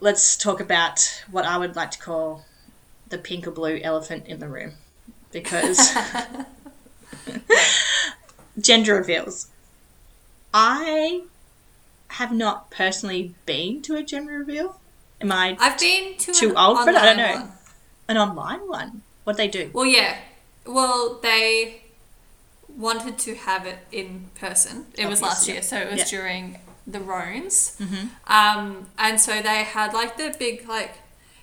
[0.00, 2.44] let's talk about what I would like to call
[3.08, 4.72] the pink or blue elephant in the room.
[5.32, 5.96] Because
[8.60, 9.48] gender reveals.
[10.52, 11.22] I
[12.08, 14.80] have not personally been to a gender reveal.
[15.20, 16.96] Am I I've been to Too old for it?
[16.96, 17.40] I don't know.
[17.40, 17.52] one.
[18.08, 19.02] an online one?
[19.24, 19.70] What they do?
[19.72, 20.18] Well, yeah.
[20.66, 21.83] Well, they
[22.76, 24.86] wanted to have it in person.
[24.96, 25.52] It was last Obviously.
[25.54, 26.18] year, so it was Yeah.
[26.18, 27.76] during the Rones.
[27.80, 28.08] Mhm.
[28.26, 30.96] Um, and so they had like the big like,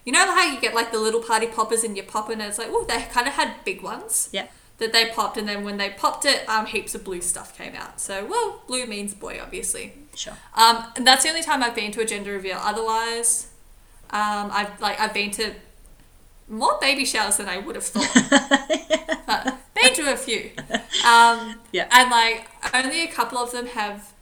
[0.06, 2.42] you know how you get like the little party poppers and you pop it and
[2.42, 4.30] it's like, oh, they kind of had big ones.
[4.32, 4.48] Yeah.
[4.78, 7.76] That they popped, and then when they popped it, um, heaps of blue stuff came
[7.76, 8.02] out.
[8.02, 9.94] So, well, blue means boy, obviously.
[10.16, 10.34] Sure.
[10.56, 12.58] Um, and that's the only time I've been to a gender reveal.
[12.60, 13.46] Otherwise,
[14.10, 15.54] um, I've like I've been to
[16.50, 19.22] more baby showers than I would have thought.
[19.28, 20.52] but been to a few.
[21.06, 21.88] Um, Yeah.
[21.92, 24.14] And like only a couple of them have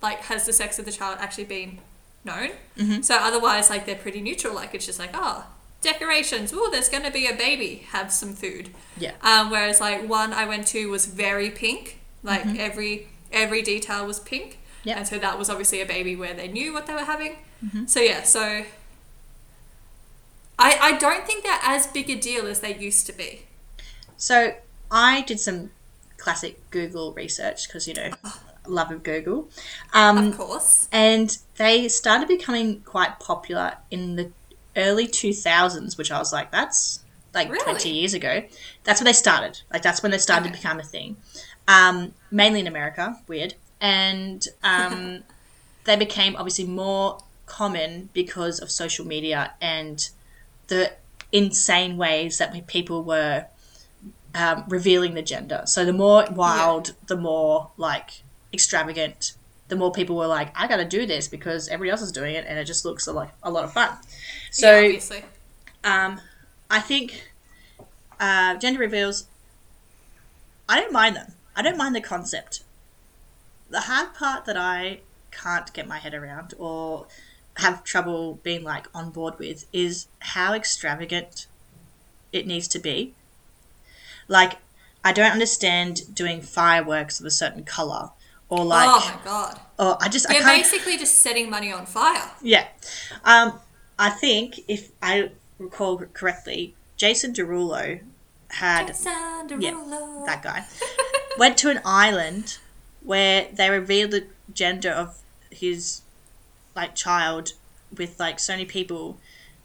[0.00, 1.78] like has the sex of the child actually been
[2.24, 2.50] known.
[2.78, 3.04] Mhm.
[3.04, 4.54] So otherwise, like they're pretty neutral.
[4.54, 5.46] Like it's just like oh
[5.80, 6.52] decorations.
[6.54, 7.86] Oh, there's gonna be a baby.
[7.90, 8.70] Have some food.
[8.96, 9.12] Yeah.
[9.22, 11.98] Um, whereas like one I went to was very pink.
[12.22, 14.58] Like every every detail was pink.
[14.84, 14.96] Yep.
[14.96, 17.36] And so that was obviously a baby where they knew what they were having.
[17.64, 17.86] Mm-hmm.
[17.86, 18.64] So yeah, so
[20.58, 23.42] I I don't think they're as big a deal as they used to be.
[24.16, 24.54] So
[24.92, 25.70] I did some
[26.18, 28.10] classic Google research because you know,
[28.66, 29.48] love of Google.
[29.92, 30.86] Um, Of course.
[30.92, 34.30] and they started becoming quite popular in the
[34.76, 37.00] early 2000s which i was like that's
[37.34, 37.62] like Really?
[37.62, 38.42] 20 years ago
[38.84, 40.52] that's when they started like that's when they started Okay.
[40.52, 41.16] to become a thing
[41.68, 43.52] um, mainly in america weird
[43.82, 45.24] and um,
[45.84, 50.08] they became obviously more common because of social media and
[50.68, 50.92] the
[51.32, 53.44] insane ways that people were
[54.34, 55.62] um, revealing the gender.
[55.66, 59.32] So the more wild, the more like extravagant,
[59.68, 62.34] the more people were like, "I got to do this because everybody else is doing
[62.34, 63.96] it, and it just looks like a lot of fun."
[64.50, 65.22] So yeah,
[65.84, 66.20] um,
[66.70, 67.30] I think
[68.20, 69.26] uh, gender reveals.
[70.68, 71.32] I don't mind them.
[71.54, 72.62] I don't mind the concept.
[73.68, 77.06] The hard part that I can't get my head around or
[77.56, 81.46] have trouble being like on board with is how extravagant
[82.32, 83.14] it needs to be.
[84.32, 84.56] Like,
[85.04, 88.08] I don't understand doing fireworks of a certain color
[88.48, 89.60] or like, oh my god.
[89.78, 92.30] or I just I You're basically just setting money on fire.
[92.40, 92.66] Yeah.
[93.24, 93.60] Um,
[93.98, 98.00] I think if I recall correctly, Jason Derulo
[98.48, 99.12] had Jason
[99.58, 100.64] yeah, that guy
[101.38, 102.58] went to an island
[103.02, 105.18] where they revealed the gender of
[105.50, 106.00] his
[106.74, 107.52] like child
[107.96, 109.18] with like so many people,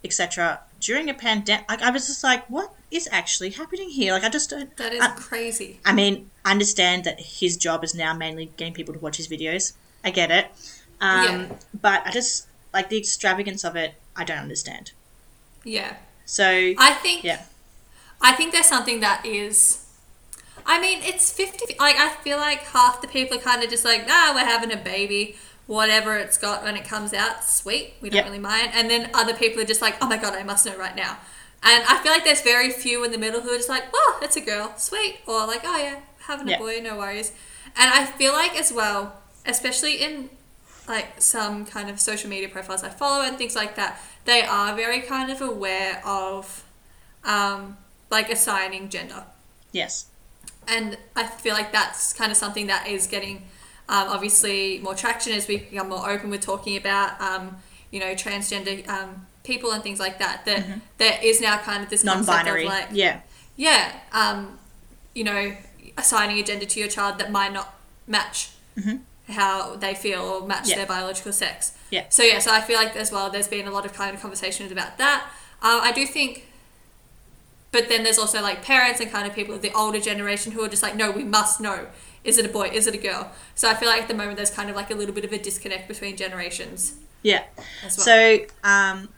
[0.03, 0.61] etc.
[0.79, 4.13] During a pandemic, like I was just like, what is actually happening here?
[4.13, 4.75] Like I just don't.
[4.77, 5.79] That is I, crazy.
[5.85, 9.27] I mean, I understand that his job is now mainly getting people to watch his
[9.27, 9.73] videos.
[10.03, 10.45] I get it.
[11.01, 11.47] Um, Yeah.
[11.81, 14.91] But I just, like, the extravagance of it, I don't understand.
[15.63, 15.97] Yeah.
[16.25, 16.45] So,
[16.77, 17.43] I think yeah.
[18.21, 19.85] I think there's something that is.
[20.65, 21.75] I mean, it's 50.
[21.79, 24.71] Like, I feel like half the people are kind of just like, ah, we're having
[24.71, 25.35] a baby.
[25.67, 27.93] Whatever it's got when it comes out, sweet.
[28.01, 28.25] We don't Yep.
[28.25, 28.71] really mind.
[28.73, 31.17] And then other people are just like, oh my god, I must know right now.
[31.63, 34.19] And I feel like there's very few in the middle who are just like, oh,
[34.21, 35.19] it's a girl, sweet.
[35.27, 36.57] Or like, oh yeah, having a Yeah.
[36.59, 37.31] boy, no worries.
[37.75, 40.29] And I feel like as well, especially in
[40.87, 44.73] like some kind of social media profiles I follow and things like that, they are
[44.75, 46.63] very kind of aware of
[47.25, 47.77] um,
[48.09, 49.25] like assigning gender.
[49.73, 50.05] Yes.
[50.65, 53.43] And I feel like that's kind of something that is getting
[53.89, 57.57] um, obviously more traction as we become more open with talking about, um,
[57.91, 60.45] you know, transgender um, people and things like that.
[60.45, 60.65] That
[60.97, 63.21] there is now kind of this non-binary, of like, yeah.
[63.55, 64.59] yeah, um,
[65.13, 65.55] you know,
[65.97, 67.75] assigning a gender to your child that might not
[68.07, 68.51] match
[69.29, 70.69] how they feel or match Mm-hmm.
[70.69, 70.75] Yeah.
[70.77, 71.77] their biological sex.
[71.89, 72.05] Yeah.
[72.09, 74.21] So yeah, so I feel like as well, there's been a lot of kind of
[74.21, 75.27] conversations about that.
[75.61, 76.45] Um, I do think,
[77.71, 80.63] but then there's also like parents and kind of people of the older generation who
[80.63, 81.87] are just like, no, we must know.
[82.23, 82.69] Is it a boy?
[82.73, 83.31] Is it a girl?
[83.55, 85.31] So I feel like at the moment there's kind of like a little bit of
[85.31, 87.43] a disconnect between generations Yeah.
[87.83, 87.89] well.
[87.91, 89.09] So, um,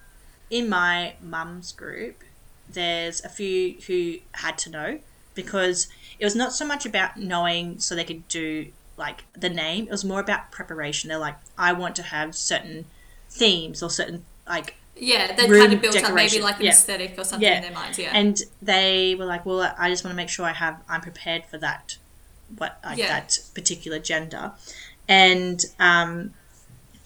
[0.49, 2.23] in my mum's group,
[2.71, 4.99] there's a few who had to know
[5.35, 5.87] because
[6.19, 9.91] it was not so much about knowing so they could do like the name, it
[9.91, 11.07] was more about preparation.
[11.07, 12.85] They're like, I want to have certain
[13.29, 16.71] themes or certain like yeah, they kind of built up maybe like an Yeah.
[16.71, 17.55] aesthetic or something Yeah.
[17.57, 17.97] in their minds.
[17.97, 18.11] Yeah.
[18.13, 21.45] and they were like, "Well, I just want to make sure I have I'm prepared
[21.45, 21.95] for that,
[22.57, 23.07] what like Yeah.
[23.19, 24.53] that particular gender,"
[25.07, 26.33] and um,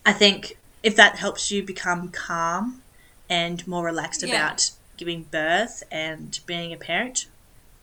[0.05, 2.81] I think if that helps you become calm
[3.29, 4.35] and more relaxed Yeah.
[4.35, 7.25] about giving birth and being a parent,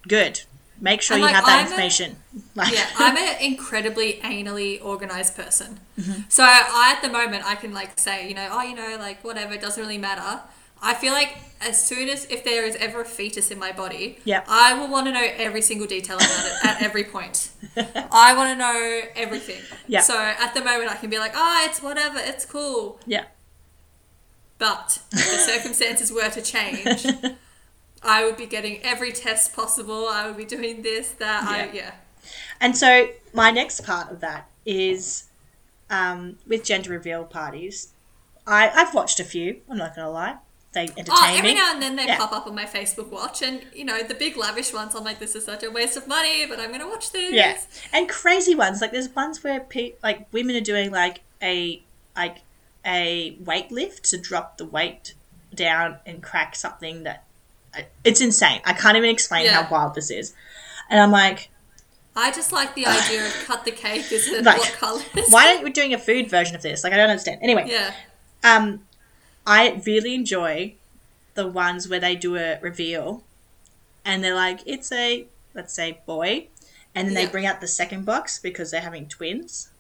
[0.07, 0.43] good.
[0.83, 2.17] Make sure And, you like, have that I'm a- information.
[2.55, 5.81] Like, yeah, I'm an incredibly anally organized person.
[5.99, 6.23] Mm-hmm.
[6.31, 9.23] So I, at the moment, I can like say, you know, oh, you know, like
[9.23, 10.41] whatever, it doesn't really matter.
[10.83, 14.19] I feel like as soon as if there is ever a fetus in my body,
[14.25, 14.47] Yep.
[14.49, 17.51] I will want to know every single detail about it at every point.
[17.77, 19.61] I want to know everything.
[19.87, 20.03] Yep.
[20.05, 22.99] So at the moment, I can be like, oh, it's whatever, it's cool.
[23.07, 23.25] yeah,
[24.59, 27.07] But if the circumstances were to change,
[28.03, 30.09] I would be getting every test possible.
[30.09, 31.45] I would be doing this, that.
[31.45, 31.71] I Yeah.
[31.75, 31.91] yeah.
[32.61, 35.25] And so my next part of that is
[35.91, 37.89] um, with gender reveal parties.
[38.47, 39.61] I, I've watched a few.
[39.69, 40.37] I'm not gonna lie,
[40.73, 41.55] they entertain Oh, every me.
[41.57, 42.17] now and then they Yeah.
[42.19, 44.95] pop up on my Facebook watch, and you know the big lavish ones.
[44.95, 47.33] I'm like, this is such a waste of money, but I'm gonna watch this.
[47.33, 47.57] Yeah,
[47.93, 51.83] and crazy ones like there's ones where pe- like women are doing like a
[52.17, 52.39] like
[52.87, 55.15] a weight lift to drop the weight
[55.55, 57.25] down and crack something that
[58.05, 58.61] it's insane.
[58.65, 59.63] I can't even explain Yeah.
[59.63, 60.35] how wild this is,
[60.89, 61.51] and I'm like,
[62.15, 64.11] I just like the idea of cut the cake.
[64.13, 65.05] Is it Like, what colors?
[65.31, 66.85] why aren't we doing a food version of this?
[66.85, 67.41] Like I don't understand.
[67.43, 67.93] Anyway, Yeah,
[68.45, 68.87] um,
[69.47, 70.75] I really enjoy
[71.35, 73.23] the ones where they do a reveal,
[74.05, 76.47] and they're like, it's a let's say boy,
[76.95, 79.71] and then they bring out the second box because they're having twins,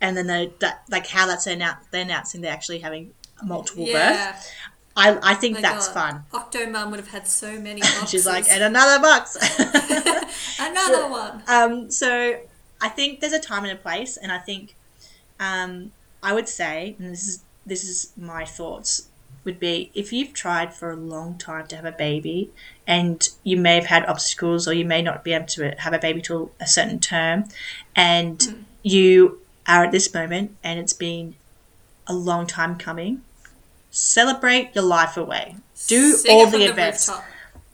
[0.00, 4.50] and then they that like how that's announced they're announcing they're actually having multiple births.
[4.96, 6.24] I I think My that's God.
[6.32, 6.42] fun.
[6.50, 8.10] Octomum would have had so many boxes.
[8.10, 9.36] She's like, and another box.
[10.60, 11.42] another one.
[11.46, 12.40] Um, so
[12.80, 14.74] I think there's a time and a place, and I think
[15.38, 19.08] um, I would say, and this is this is my thoughts,
[19.44, 22.50] would be if you've tried for a long time to have a baby,
[22.86, 25.98] and you may have had obstacles, or you may not be able to have a
[25.98, 27.44] baby till a certain term,
[27.96, 31.34] and you are at this moment, and it's been
[32.06, 33.22] a long time coming.
[33.90, 35.56] Celebrate your life away.
[35.86, 37.24] Do Sing all the events rooftop.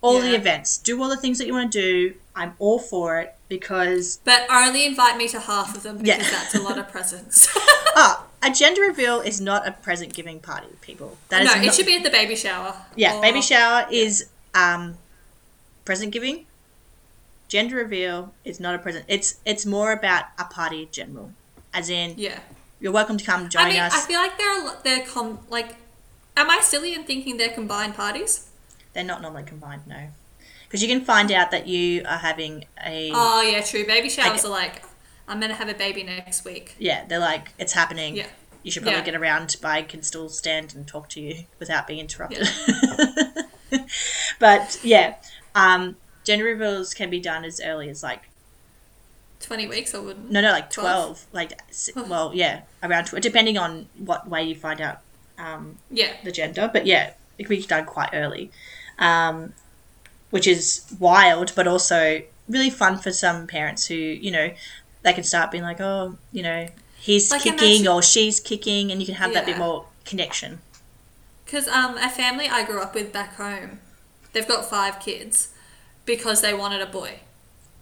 [0.00, 0.78] all the events.
[0.78, 2.14] Do all the things that you want to do.
[2.34, 6.30] I'm all for it because But only invite me to half of them because Yeah.
[6.30, 7.48] that's a lot of presents.
[7.96, 11.16] ah, a gender reveal is not a present giving party, people.
[11.28, 12.74] That is no, it not- should be at the baby shower.
[12.94, 13.16] yeah.
[13.16, 14.96] Or- Baby shower is um,
[15.84, 16.46] present giving.
[17.48, 19.04] Gender reveal is not a present.
[19.08, 21.32] It's it's more about a party general,
[21.72, 22.40] as in Yeah.
[22.80, 23.94] you're welcome to come join I mean, us.
[23.94, 25.76] I feel like they're they're com like.
[26.36, 28.48] Am I silly in thinking they're combined parties?
[28.92, 30.08] They're not normally combined, no,
[30.64, 33.86] because you can find out that you are having a Oh yeah, true.
[33.86, 34.48] Baby showers Okay.
[34.48, 34.82] are like,
[35.28, 36.74] I'm gonna have a baby next week.
[36.78, 37.04] yeah.
[37.06, 38.16] They're like it's happening.
[38.16, 38.26] Yeah.
[38.62, 39.04] You should probably Yeah.
[39.06, 39.56] get around.
[39.62, 42.48] But I can still stand and talk to you without being interrupted.
[44.38, 45.16] but yeah,
[45.54, 48.22] um, gender reveals can be done as early as like
[49.38, 50.30] Twenty weeks, I would.
[50.30, 50.84] no, no, like 12?
[50.84, 51.26] twelve.
[51.32, 51.60] Like
[52.08, 55.00] well, yeah, around twelve, depending on what way you find out
[55.38, 56.12] um, Yeah.
[56.24, 56.70] the gender.
[56.72, 58.50] But yeah, it can be done quite early,
[58.98, 59.52] um,
[60.30, 64.50] which is wild, but also really fun for some parents who you know
[65.06, 66.66] they can start being like, oh, you know,
[66.98, 70.58] he's Like, kicking imagine- or she's kicking, and you can have that bit more connection.
[71.44, 73.78] Because um, a family I grew up with back home,
[74.32, 75.54] they've got five kids
[76.04, 77.20] because they wanted a boy.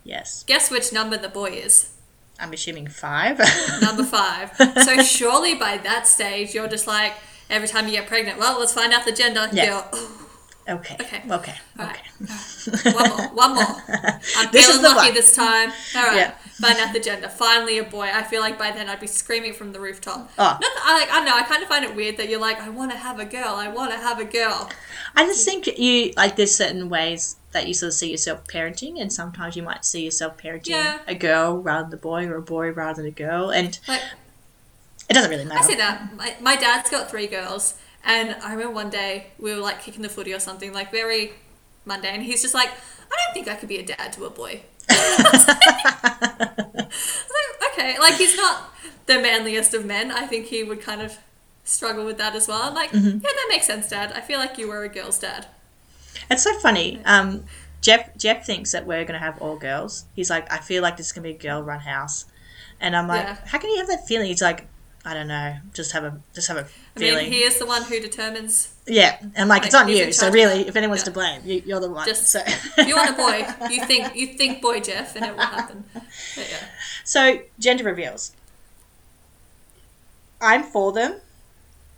[0.04, 1.90] Yes, Guess which number the boy is?
[2.38, 3.38] I'm assuming five.
[3.80, 4.50] Number five.
[4.84, 7.14] so surely by that stage, you're just like,
[7.48, 9.48] every time you get pregnant, well, let's find out the gender.
[9.52, 9.84] Yeah.
[10.66, 11.22] Okay, Okay.
[11.30, 12.00] okay, All okay.
[12.18, 12.94] right.
[12.94, 13.64] one more, one more.
[14.36, 15.14] I'm This feeling lucky one.
[15.14, 15.70] this time.
[15.94, 16.30] All right, Yeah.
[16.60, 17.28] find out the gender.
[17.28, 18.08] Finally, a boy.
[18.12, 20.30] I feel like by then I'd be screaming from the rooftop.
[20.38, 20.58] Oh.
[20.58, 21.10] Not I like.
[21.10, 21.36] I don't know.
[21.36, 23.54] I kind of find it weird that you're like, I want to have a girl.
[23.54, 24.70] I want to have a girl.
[25.14, 28.98] I just think you like there's certain ways that you sort of see yourself parenting,
[29.00, 30.98] and sometimes you might see yourself parenting Yeah.
[31.06, 34.00] a girl rather than a boy, or a boy rather than a girl, and Like
[35.10, 35.60] it doesn't really matter.
[35.60, 36.16] I say that.
[36.16, 37.74] My, my dad's got three girls,
[38.06, 41.32] and I remember one day we were like kicking the footy or something, like very
[41.84, 42.20] mundane.
[42.20, 44.62] He's just like, I don't think I could be a dad to a boy.
[44.90, 48.72] I was like, okay, like he's not
[49.06, 50.10] the manliest of men.
[50.10, 51.18] I think he would kind of
[51.64, 52.62] struggle with that as well.
[52.62, 53.06] I'm like, Mm-hmm.
[53.08, 54.12] yeah, that makes sense, Dad.
[54.14, 55.46] I feel like you were a girl's dad.
[56.30, 57.00] It's so funny.
[57.04, 57.44] Um,
[57.80, 60.04] Jeff Jeff thinks that we're gonna have all girls.
[60.14, 62.24] He's like, I feel like this is gonna be a girl run house,
[62.80, 63.36] and I'm like, Yeah.
[63.46, 64.28] how can you have that feeling?
[64.28, 64.66] He's like,
[65.06, 66.60] I don't know, just have a just have a
[66.96, 67.24] I feeling.
[67.24, 68.74] mean, he is the one who determines.
[68.86, 70.12] yeah, and like, it's on you.
[70.12, 71.04] So really, if anyone's Yeah.
[71.04, 72.06] to blame, you, you're the one.
[72.06, 72.40] Just- so
[72.86, 75.84] you want a boy, you think you think boy Jeff, and it will happen.
[76.36, 76.44] Yeah.
[77.04, 78.32] So, gender reveals.
[80.40, 81.20] I'm for them.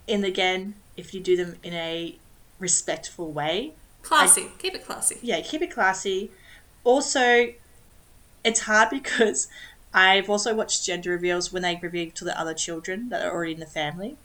[0.08, 2.16] And again, if you do them in a
[2.58, 4.48] respectful way, Classy.
[4.58, 5.18] Keep it classy.
[5.20, 6.30] yeah, keep it classy.
[6.84, 7.52] Also,
[8.44, 9.48] it's hard because
[9.96, 13.54] I've also watched gender reveals when they reveal to the other children that are already
[13.54, 14.16] in the family.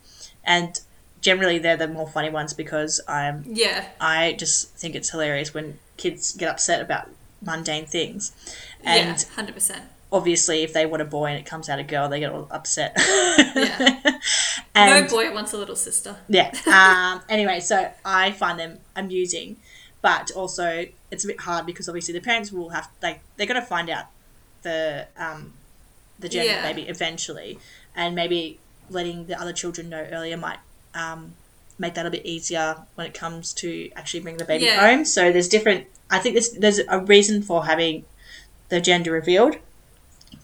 [0.44, 0.80] And
[1.22, 3.88] generally, they're the more funny ones because I'm Yeah.
[4.00, 7.08] I just think it's hilarious when kids get upset about
[7.42, 8.34] mundane things.
[8.84, 9.34] And yeah.
[9.36, 9.84] Hundred percent.
[10.12, 12.48] obviously if they want a boy and it comes out a girl they get all
[12.52, 14.02] upset Yeah.
[14.76, 16.18] and no boy wants a little sister.
[16.28, 19.56] yeah um, anyway so i find them amusing
[20.02, 23.62] but also it's a bit hard because obviously the parents will have like they're going
[23.62, 24.08] to find out
[24.64, 25.54] the um,
[26.22, 26.64] the gender Yeah.
[26.64, 27.60] maybe eventually
[27.96, 30.60] and maybe letting the other children know earlier might
[30.94, 31.36] um,
[31.80, 34.80] make that a bit easier when it comes to actually bring the baby Yeah.
[34.88, 38.06] home so there's different i think there's, there's a reason for having
[38.69, 39.56] the gender revealed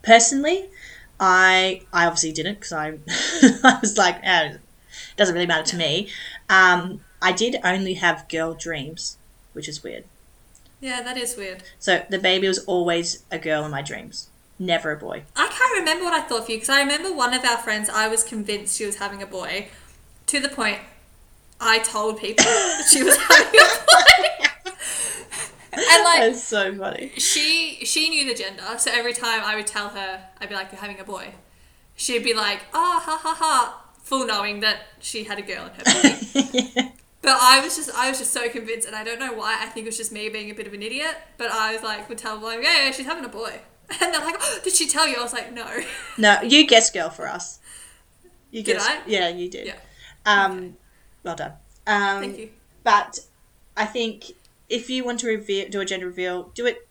[0.02, 0.70] personally
[1.20, 2.88] i i obviously didn't because i
[3.64, 4.60] i was like eh, it
[5.18, 6.10] doesn't really matter to me
[6.50, 9.18] um, i did only have girl dreams
[9.54, 10.04] which is weird
[10.80, 11.64] Yeah, that is weird.
[11.80, 15.80] so the baby was always a girl in my dreams never a boy I can't
[15.80, 17.90] remember what I thought for you because I remember one of our friends.
[17.90, 19.68] I was convinced she was having a boy,
[20.28, 20.80] to the point
[21.60, 22.46] I told people
[22.90, 24.72] she was having a boy.
[25.74, 29.68] and like that's so funny she she knew the gender, so every time I would
[29.68, 31.34] tell her, I'd be like, "You're having a boy,"
[31.96, 35.72] she'd be like, "Ah, ha ha ha," full knowing that she had a girl in
[35.72, 35.84] her
[36.74, 36.94] belly.
[37.22, 39.58] But I was just I was just so convinced, and I don't know why.
[39.62, 41.16] I think it was just me being a bit of an idiot.
[41.38, 43.60] But I was like, would tell her like, "Yeah, yeah, she's having a boy."
[44.02, 45.18] And they're like, oh, did she tell you?
[45.18, 45.66] I was like, no.
[46.18, 47.60] No, you guessed girl for us.
[48.52, 49.02] You Did guessed, I?
[49.08, 49.68] Yeah, you did.
[49.68, 49.76] Yeah.
[50.26, 50.76] Um,
[51.24, 51.54] well done.
[51.86, 52.50] Um, Thank you.
[52.84, 53.20] But
[53.76, 54.32] I think
[54.70, 56.88] if you want to reveal, do a gender reveal, do it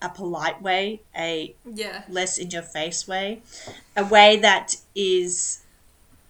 [0.00, 2.02] a polite way, a Yeah.
[2.08, 3.42] less in your face way,
[3.96, 5.60] a way that is,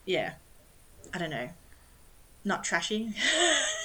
[0.04, 0.32] yeah,
[1.14, 1.48] I don't know,
[2.44, 3.14] not trashy.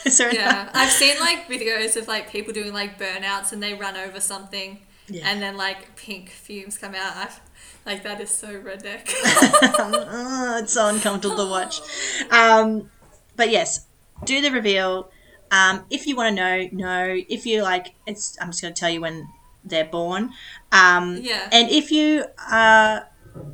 [0.07, 0.69] Yeah.
[0.73, 4.80] I've seen like videos of like people doing like burnouts and they run over something
[5.10, 5.30] Yeah.
[5.30, 7.16] and then like pink fumes come out.
[7.16, 7.30] I,
[7.86, 9.10] like that is so redneck.
[9.80, 11.82] Oh, it's so uncomfortable to watch.
[12.32, 12.89] Um,
[13.36, 13.86] but yes,
[14.26, 15.12] do the reveal.
[15.51, 17.18] Um, if you want to know, know.
[17.30, 18.38] If you like, it's.
[18.41, 19.28] I'm just going to tell you when
[19.64, 20.32] they're born.
[20.72, 21.47] Um, Yeah.
[21.51, 23.08] And if you are,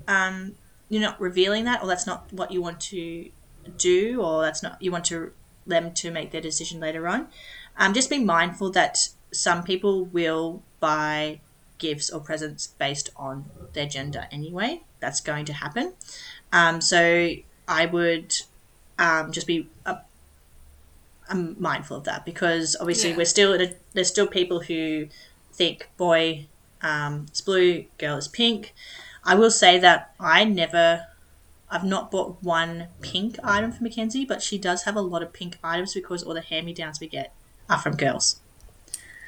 [0.07, 0.55] um,
[0.89, 3.29] you're not revealing that, or that's not what you want to
[3.77, 5.31] do, or that's not you want to
[5.67, 7.27] them to make their decision later on.
[7.77, 11.39] Um, just be mindful that some people will buy
[11.77, 14.81] gifts or presents based on their gender anyway.
[14.99, 15.93] That's going to happen.
[16.51, 17.31] Um, so
[17.67, 18.33] I would
[18.99, 19.95] um, just be uh,
[21.29, 23.17] I'm mindful of that because obviously Yeah.
[23.17, 25.07] we're still a, there's still people who
[25.51, 26.47] think boy
[26.81, 28.73] um, is blue, girl is pink.
[29.23, 31.07] I will say that I never
[31.69, 35.33] I've not bought one pink item for Mackenzie, but she does have a lot of
[35.33, 37.33] pink items because all the hand me downs we get
[37.69, 38.39] are from girls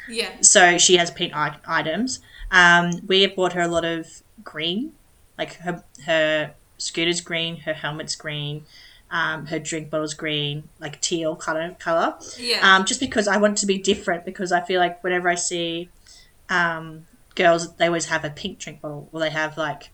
[0.10, 0.30] yeah.
[0.42, 2.20] so she has pink i- items.
[2.52, 4.94] Um, we have bought her a lot of green,
[5.38, 8.66] like her her scooter's green, her helmet's green,
[9.12, 12.16] um, her drink bottle's green, like teal color color.
[12.38, 12.60] Yeah.
[12.62, 15.36] Um, just because I want it to be different, because I feel like whenever I
[15.36, 15.90] see
[16.50, 19.90] um, girls, they always have a pink drink bottle, or they have like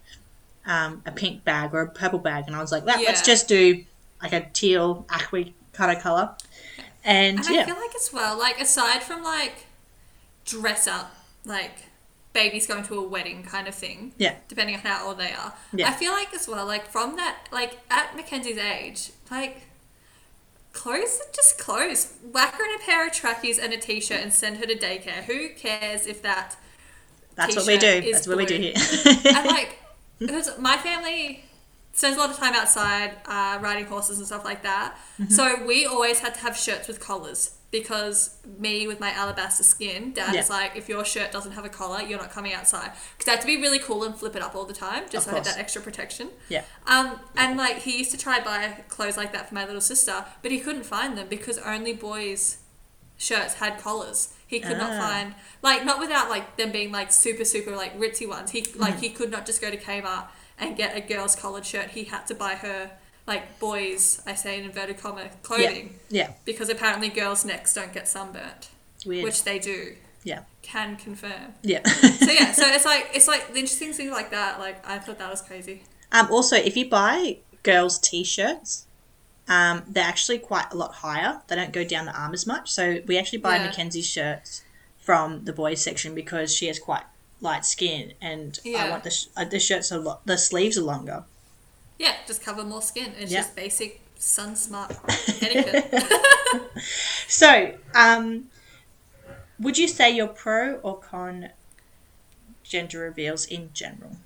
[0.65, 3.47] um, a pink bag or a purple bag, and I was like, "Well, let's just
[3.47, 3.83] do
[4.21, 6.35] like a teal aqua kind of color.
[7.03, 9.65] And, And yeah, I feel like as well, like aside from like
[10.45, 11.15] dress up,
[11.45, 11.85] like
[12.33, 14.13] babies going to a wedding kind of thing.
[14.17, 14.35] Yeah.
[14.47, 15.53] Depending on how old they are.
[15.73, 15.89] Yeah.
[15.89, 19.63] I feel like as well, like from that, like at Mackenzie's age, like
[20.73, 22.13] clothes are just clothes.
[22.31, 25.23] Whack her in a pair of trackies and a t-shirt and send her to daycare.
[25.23, 26.55] Who cares if that?
[27.35, 28.11] that's what we do.
[28.11, 28.73] That's what we do here.
[29.05, 29.79] And like,
[30.19, 31.45] because my family
[31.93, 34.95] spends a lot of time outside uh, riding horses and stuff like that.
[35.19, 35.31] Mm-hmm.
[35.31, 40.11] So we always had to have shirts with collars because me with my alabaster skin,
[40.13, 40.41] dad Yeah.
[40.41, 42.91] is like, if your shirt doesn't have a collar, you're not coming outside.
[43.17, 45.25] Because I had to be really cool and flip it up all the time, just
[45.25, 46.29] so I had that extra protection.
[46.49, 46.63] yeah.
[46.85, 50.25] Um, and like he used to try buy clothes like that for my little sister,
[50.41, 52.57] but he couldn't find them because only boys'
[53.17, 54.33] shirts had collars.
[54.47, 54.99] He could not Ah.
[54.99, 58.51] find like not without like them being like super super like ritzy ones.
[58.51, 59.01] He like Mm-hmm.
[59.01, 60.25] he could not just go to Kmart
[60.59, 61.91] and get a girl's collared shirt.
[61.91, 62.91] He had to buy her
[63.27, 66.31] like boys, I say in inverted comma, clothing Yeah.
[66.45, 68.69] because apparently girls' necks don't get sunburnt,
[69.05, 69.23] Weird.
[69.23, 69.95] which they do.
[70.23, 70.41] Yeah.
[70.61, 71.53] Can confirm.
[71.63, 71.81] Yeah.
[71.87, 74.59] So yeah, so it's like it's like the interesting things like that.
[74.59, 75.83] Like I thought that was crazy.
[76.11, 78.85] um, also, if you buy girls' t-shirts,
[79.47, 81.41] um, they're actually quite a lot higher.
[81.47, 82.71] They don't go down the arm as much.
[82.71, 83.65] So we actually buy Yeah.
[83.65, 84.61] Mackenzie's shirts
[84.99, 87.03] from the boys section because she has quite
[87.41, 90.25] light skin, and I want the sh- uh, the shirts a lot.
[90.27, 91.23] The sleeves are longer.
[92.01, 93.13] Yeah, just cover more skin.
[93.19, 94.91] It's just basic sun smart
[95.41, 96.03] etiquette.
[97.27, 98.49] So, um,
[99.59, 101.49] would you say you're pro or con
[102.63, 104.17] gender reveals in general?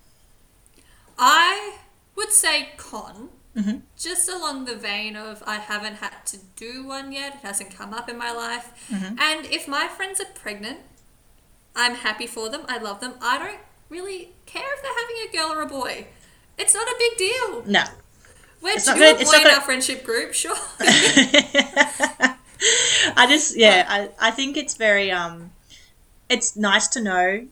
[1.19, 1.77] I
[2.15, 3.81] would say con, Mhm.
[3.97, 7.35] just along the vein of I haven't had to do one yet.
[7.35, 8.67] It hasn't come up in my life.
[8.91, 9.19] Mm-hmm.
[9.19, 10.79] And if my friends are pregnant,
[11.75, 12.63] I'm happy for them.
[12.67, 13.13] I love them.
[13.21, 13.59] I don't
[13.89, 16.07] really care if they're having a girl or a boy.
[16.57, 17.63] It's not a big deal.
[17.65, 17.83] No.
[18.61, 20.55] We're It's not gonna- boy it's not in gonna- our friendship group, sure.
[23.17, 25.51] I just yeah, I, I think it's very um
[26.29, 27.47] it's nice to know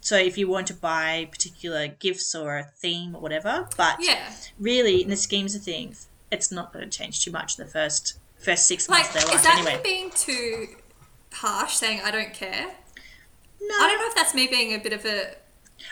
[0.00, 4.30] so if you want to buy particular gifts or a theme or whatever, but yeah.
[4.58, 8.16] really in the schemes of things, it's not going to change too much the first
[8.38, 9.80] first six months of their is that anyway.
[9.82, 10.68] being too
[11.32, 12.66] harsh saying I don't care?
[13.60, 15.34] No, I don't know if that's me being a bit of a.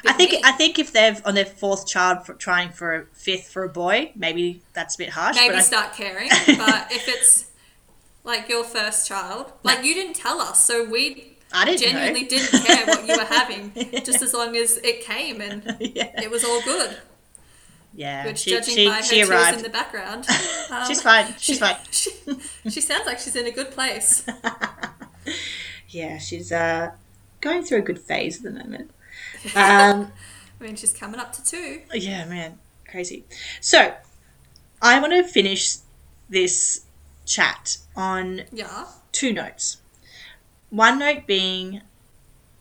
[0.07, 0.45] I think.
[0.45, 3.69] I think if they've on their fourth child for trying for a fifth for a
[3.69, 5.37] boy, maybe that's a bit harsh.
[5.37, 6.29] maybe but I- start caring.
[6.47, 7.47] But if it's
[8.25, 12.29] like your first child, like you didn't tell us, so we I didn't genuinely know.
[12.29, 13.73] didn't care what you were having,
[14.05, 16.97] just as long as it came and yeah, it was all good.
[17.95, 18.27] yeah.
[18.27, 20.27] Which, she judging she, by her she in the background,
[20.71, 21.35] um, She's fine.
[21.39, 21.77] She's fine.
[21.91, 22.11] She,
[22.69, 24.27] she sounds like she's in a good place.
[25.89, 26.91] Yeah, she's uh
[27.41, 28.91] going through a good phase at the moment.
[29.55, 30.13] Um,
[30.61, 31.83] I mean, she's coming up to two.
[31.93, 33.25] yeah, man, crazy.
[33.61, 33.95] So,
[34.81, 35.77] I want to finish
[36.29, 36.85] this
[37.27, 38.87] chat on Yeah.
[39.13, 39.79] two notes.
[40.71, 41.83] One note being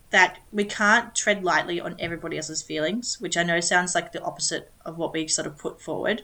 [0.09, 4.21] that we can't tread lightly on everybody else's feelings, which I know sounds like the
[4.21, 6.23] opposite of what we sort of put forward.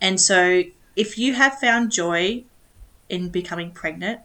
[0.00, 0.64] And so,
[0.96, 2.44] if you have found joy
[3.08, 4.20] in becoming pregnant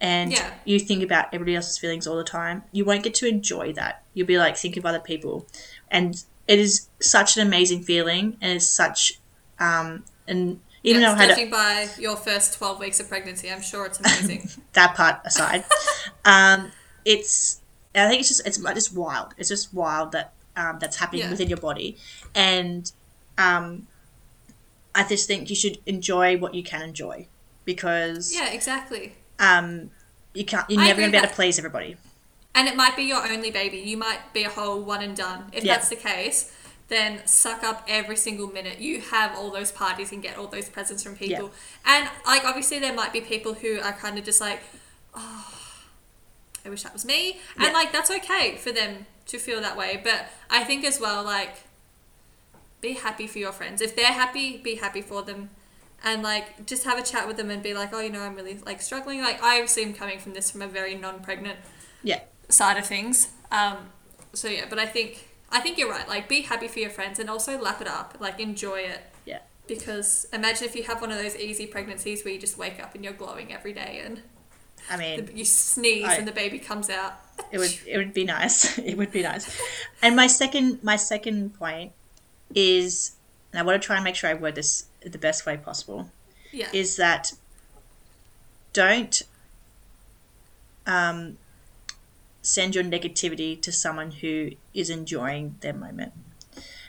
[0.00, 0.54] and Yeah.
[0.64, 4.02] you think about everybody else's feelings all the time, you won't get to enjoy that.
[4.14, 5.46] You'll be like thinking of other people.
[5.90, 6.14] And
[6.48, 9.20] it is such an amazing feeling and it's such
[9.58, 13.50] um and even Yeah, though I had a, by your first 12 weeks of pregnancy,
[13.52, 14.48] I'm sure it's amazing.
[14.72, 15.64] that part aside,
[16.24, 16.72] um,
[17.04, 17.60] it's
[17.94, 19.34] I think it's just it's just wild.
[19.36, 21.30] It's just wild that um, that's happening Yeah.
[21.30, 21.98] within your body,
[22.34, 22.90] and
[23.36, 23.86] um,
[24.94, 27.26] I just think you should enjoy what you can enjoy
[27.64, 29.14] because yeah, exactly.
[29.40, 29.90] Um,
[30.34, 31.96] you can't you're I never gonna be able that- to please everybody.
[32.54, 33.78] And it might be your only baby.
[33.78, 35.50] You might be a whole one and done.
[35.52, 35.74] If Yeah.
[35.74, 36.52] that's the case,
[36.88, 38.80] then suck up every single minute.
[38.80, 41.52] You have all those parties and get all those presents from people.
[41.86, 44.60] And like obviously there might be people who are kind of just like,
[45.14, 45.46] oh,
[46.64, 47.38] I wish that was me.
[47.54, 47.70] And Yeah.
[47.72, 50.00] like that's okay for them to feel that way.
[50.02, 51.54] But I think as well like
[52.80, 53.80] be happy for your friends.
[53.80, 55.50] If they're happy, be happy for them.
[56.02, 58.34] And like just have a chat with them and be like, oh, you know, I'm
[58.34, 59.20] really like struggling.
[59.22, 61.58] Like I obviously am coming from this from a very non-pregnant
[62.02, 63.28] Yeah, side of things.
[63.52, 63.76] Um,
[64.32, 66.08] so yeah, but I think I think you're right.
[66.08, 68.16] Like, be happy for your friends and also lap it up.
[68.20, 69.00] Like, enjoy it.
[69.26, 69.40] Yeah.
[69.66, 72.94] Because imagine if you have one of those easy pregnancies where you just wake up
[72.94, 74.22] and you're glowing every day and
[74.88, 77.14] I mean the, you sneeze I- and the baby comes out.
[77.52, 78.78] it would it would be nice.
[78.90, 79.60] it would be nice.
[80.02, 81.92] And my second my second point
[82.54, 83.12] is,
[83.52, 86.10] and I want to try and make sure I word this the best way possible.
[86.52, 86.68] Yeah.
[86.72, 87.32] is that
[88.72, 89.22] don't
[90.86, 91.38] um,
[92.42, 96.12] send your negativity to someone who is enjoying their moment.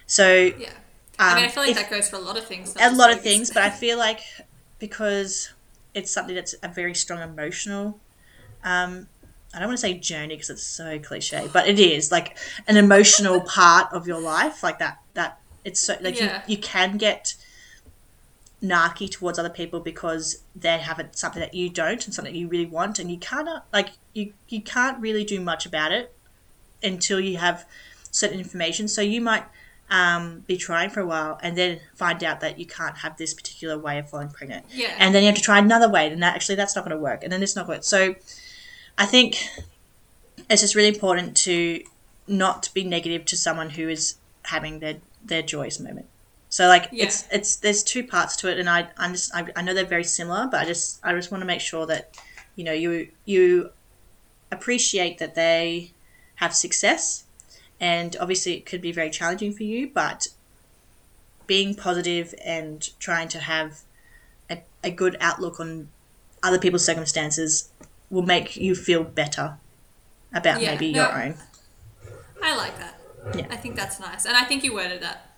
[0.07, 0.71] So, yeah.
[1.19, 2.75] I mean, I um, feel like if- that goes for a lot of things.
[2.79, 4.21] a lot of things, but I feel like
[4.79, 5.53] because
[5.93, 7.99] it's something that's a very strong emotional.
[8.63, 9.07] Um,
[9.53, 12.37] I don't want to say journey because it's so cliche, but it is like
[12.67, 14.99] an emotional part of your life, like that.
[15.13, 16.41] That it's so like Yeah.
[16.47, 17.35] you, you can get
[18.61, 22.47] narky towards other people because they have it, something that you don't and something you
[22.47, 26.13] really want, and you can't like you you can't really do much about it
[26.83, 27.65] until you have
[28.11, 28.87] certain information.
[28.87, 29.45] So you might
[29.89, 33.33] um, be trying for a while and then find out that you can't have this
[33.33, 34.65] particular way of falling pregnant.
[34.71, 34.95] Yeah.
[34.97, 37.01] And then you have to try another way, and that actually that's not going to
[37.01, 37.83] work, and then it's not good.
[37.83, 38.15] So
[38.97, 39.43] I think
[40.49, 41.83] it's just really important to
[42.27, 46.07] not be negative to someone who is having their their joyous moment.
[46.51, 47.05] So like Yeah.
[47.05, 49.85] it's it's there's two parts to it, and I I'm just I, I know they're
[49.85, 52.13] very similar, but I just I just want to make sure that
[52.57, 53.71] you know you you
[54.51, 55.91] appreciate that they
[56.35, 57.23] have success,
[57.79, 60.27] and obviously it could be very challenging for you, but
[61.47, 63.79] being positive and trying to have
[64.49, 65.87] a, a good outlook on
[66.43, 67.69] other people's circumstances
[68.09, 69.57] will make you feel better
[70.33, 71.03] about Yeah, maybe no.
[71.03, 71.35] your own.
[72.43, 72.99] I like that.
[73.37, 73.47] Yeah.
[73.49, 74.25] I think that's nice.
[74.25, 75.30] And I think you worded that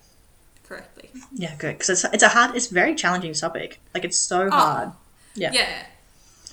[0.66, 1.10] correctly.
[1.32, 3.80] Yeah, good because it's, it's a hard, it's a very challenging topic.
[3.94, 4.92] Like it's so hard.
[5.34, 5.52] Yeah.
[5.52, 5.86] Yeah.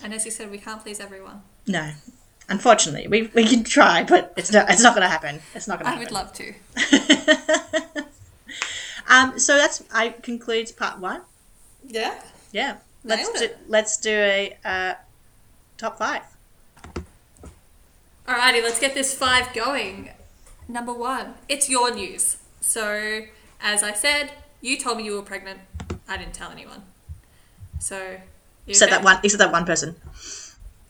[0.03, 1.41] And as you said, we can't please everyone.
[1.67, 1.91] No,
[2.49, 5.39] unfortunately, we, we can try, but it's not it's not going to happen.
[5.53, 6.53] It's not going to I would love to.
[9.09, 11.21] um, so that's I concludes part one.
[11.87, 12.19] Yeah.
[12.51, 13.57] Yeah, let's Nailed do, it.
[13.67, 14.93] let's do a uh,
[15.77, 16.23] top five.
[18.27, 20.09] Alrighty, let's get this five going.
[20.67, 22.37] Number one, it's your news.
[22.59, 23.21] So,
[23.63, 24.31] as I said,
[24.61, 25.59] you told me you were pregnant.
[26.07, 26.83] I didn't tell anyone.
[27.79, 28.17] So, you
[28.67, 28.97] Except okay?
[28.99, 29.95] that one, except that one person.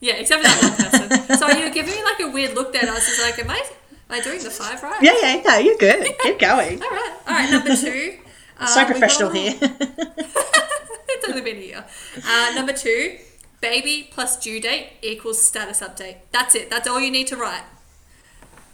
[0.00, 1.36] Yeah, except for that one person.
[1.38, 3.38] so you were giving me like a weird look there, and I was just like,
[3.38, 3.66] "Am I, am
[4.10, 6.06] I doing the five right?" Yeah, yeah, no, you're good.
[6.22, 6.82] Keep going.
[6.82, 7.50] All right, all right.
[7.50, 8.18] Number two.
[8.58, 9.54] uh, so we've got a professional here.
[9.60, 11.84] it's only been a year.
[12.26, 13.16] Uh, number two,
[13.60, 16.16] baby plus due date equals status update.
[16.32, 16.68] That's it.
[16.68, 17.62] That's all you need to write.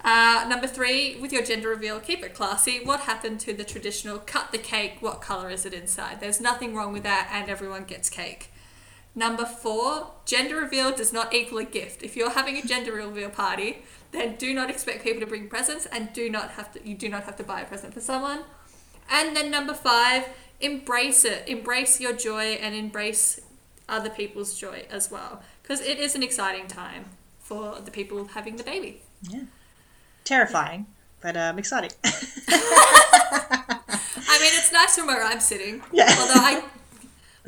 [0.05, 2.81] Uh, number three, with your gender reveal, keep it classy.
[2.85, 4.99] What happened to the traditional cut the cake?
[5.01, 6.21] What color is it inside?
[6.21, 8.53] There's nothing wrong with that, and everyone gets cake.
[9.15, 12.03] Number four, gender reveal does not equal a gift.
[12.03, 13.83] If you're having a gender reveal party,
[14.13, 16.89] then do not expect people to bring presents, and do not have to.
[16.89, 18.45] You do not have to buy a present for someone.
[19.11, 20.29] And then number five,
[20.61, 21.49] embrace it.
[21.49, 23.41] Embrace your joy and embrace
[23.89, 25.43] other people's joy as well.
[25.63, 27.07] Because it is an exciting time
[27.41, 29.03] for the people having the baby.
[30.29, 30.85] Terrifying,
[31.23, 31.91] but um, exciting.
[32.05, 32.11] I
[34.41, 35.81] mean, it's nice from where I'm sitting.
[35.91, 36.05] Yeah.
[36.21, 36.63] Although I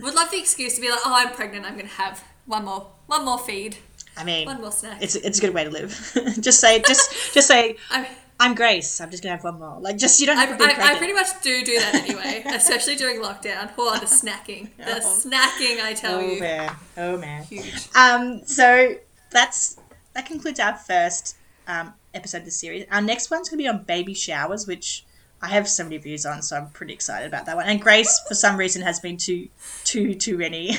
[0.01, 2.65] would love the excuse to be like, oh, I'm pregnant, I'm going to have one
[2.65, 3.77] more, one more feed,
[4.17, 5.03] I mean, one more snack.
[5.03, 5.91] it's it's a good way to live.
[6.41, 8.07] just say, just just say, I'm,
[8.41, 8.99] I'm Grace.
[9.01, 9.79] I'm just gonna have one more.
[9.79, 11.95] Like, just you don't I, have to be I, I pretty much do do that
[11.95, 13.71] anyway, especially during lockdown.
[13.77, 14.71] Oh, the snacking.
[14.79, 15.01] The Oh.
[15.01, 16.41] snacking, I tell Oh you.
[16.41, 17.45] man, oh man.
[17.45, 17.89] Huge.
[17.95, 18.97] Um, so
[19.31, 19.77] that's
[20.15, 21.37] that concludes our first
[21.69, 22.87] um, episode of the series.
[22.91, 25.05] Our next one's going to be on baby showers, which
[25.43, 27.67] I have so many views on, so I'm pretty excited about that one.
[27.67, 29.49] And Grace, for some reason, has been too,
[29.85, 30.71] too, too many.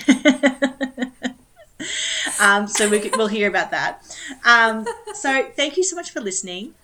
[2.39, 4.03] um, so we, we'll hear about that.
[4.45, 6.75] Um, so thank you so much for listening.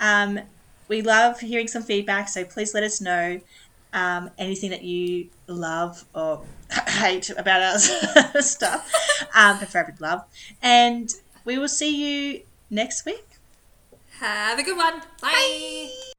[0.00, 0.40] Um,
[0.88, 3.40] we love hearing some feedback, so please let us know
[3.92, 6.42] um, anything that you love or
[6.88, 7.78] hate about our
[8.42, 8.90] stuff,
[9.34, 10.24] um, preferably love.
[10.62, 11.12] And
[11.44, 13.25] we will see you next week.
[14.20, 15.02] Have a good one.
[15.20, 16.12] Bye.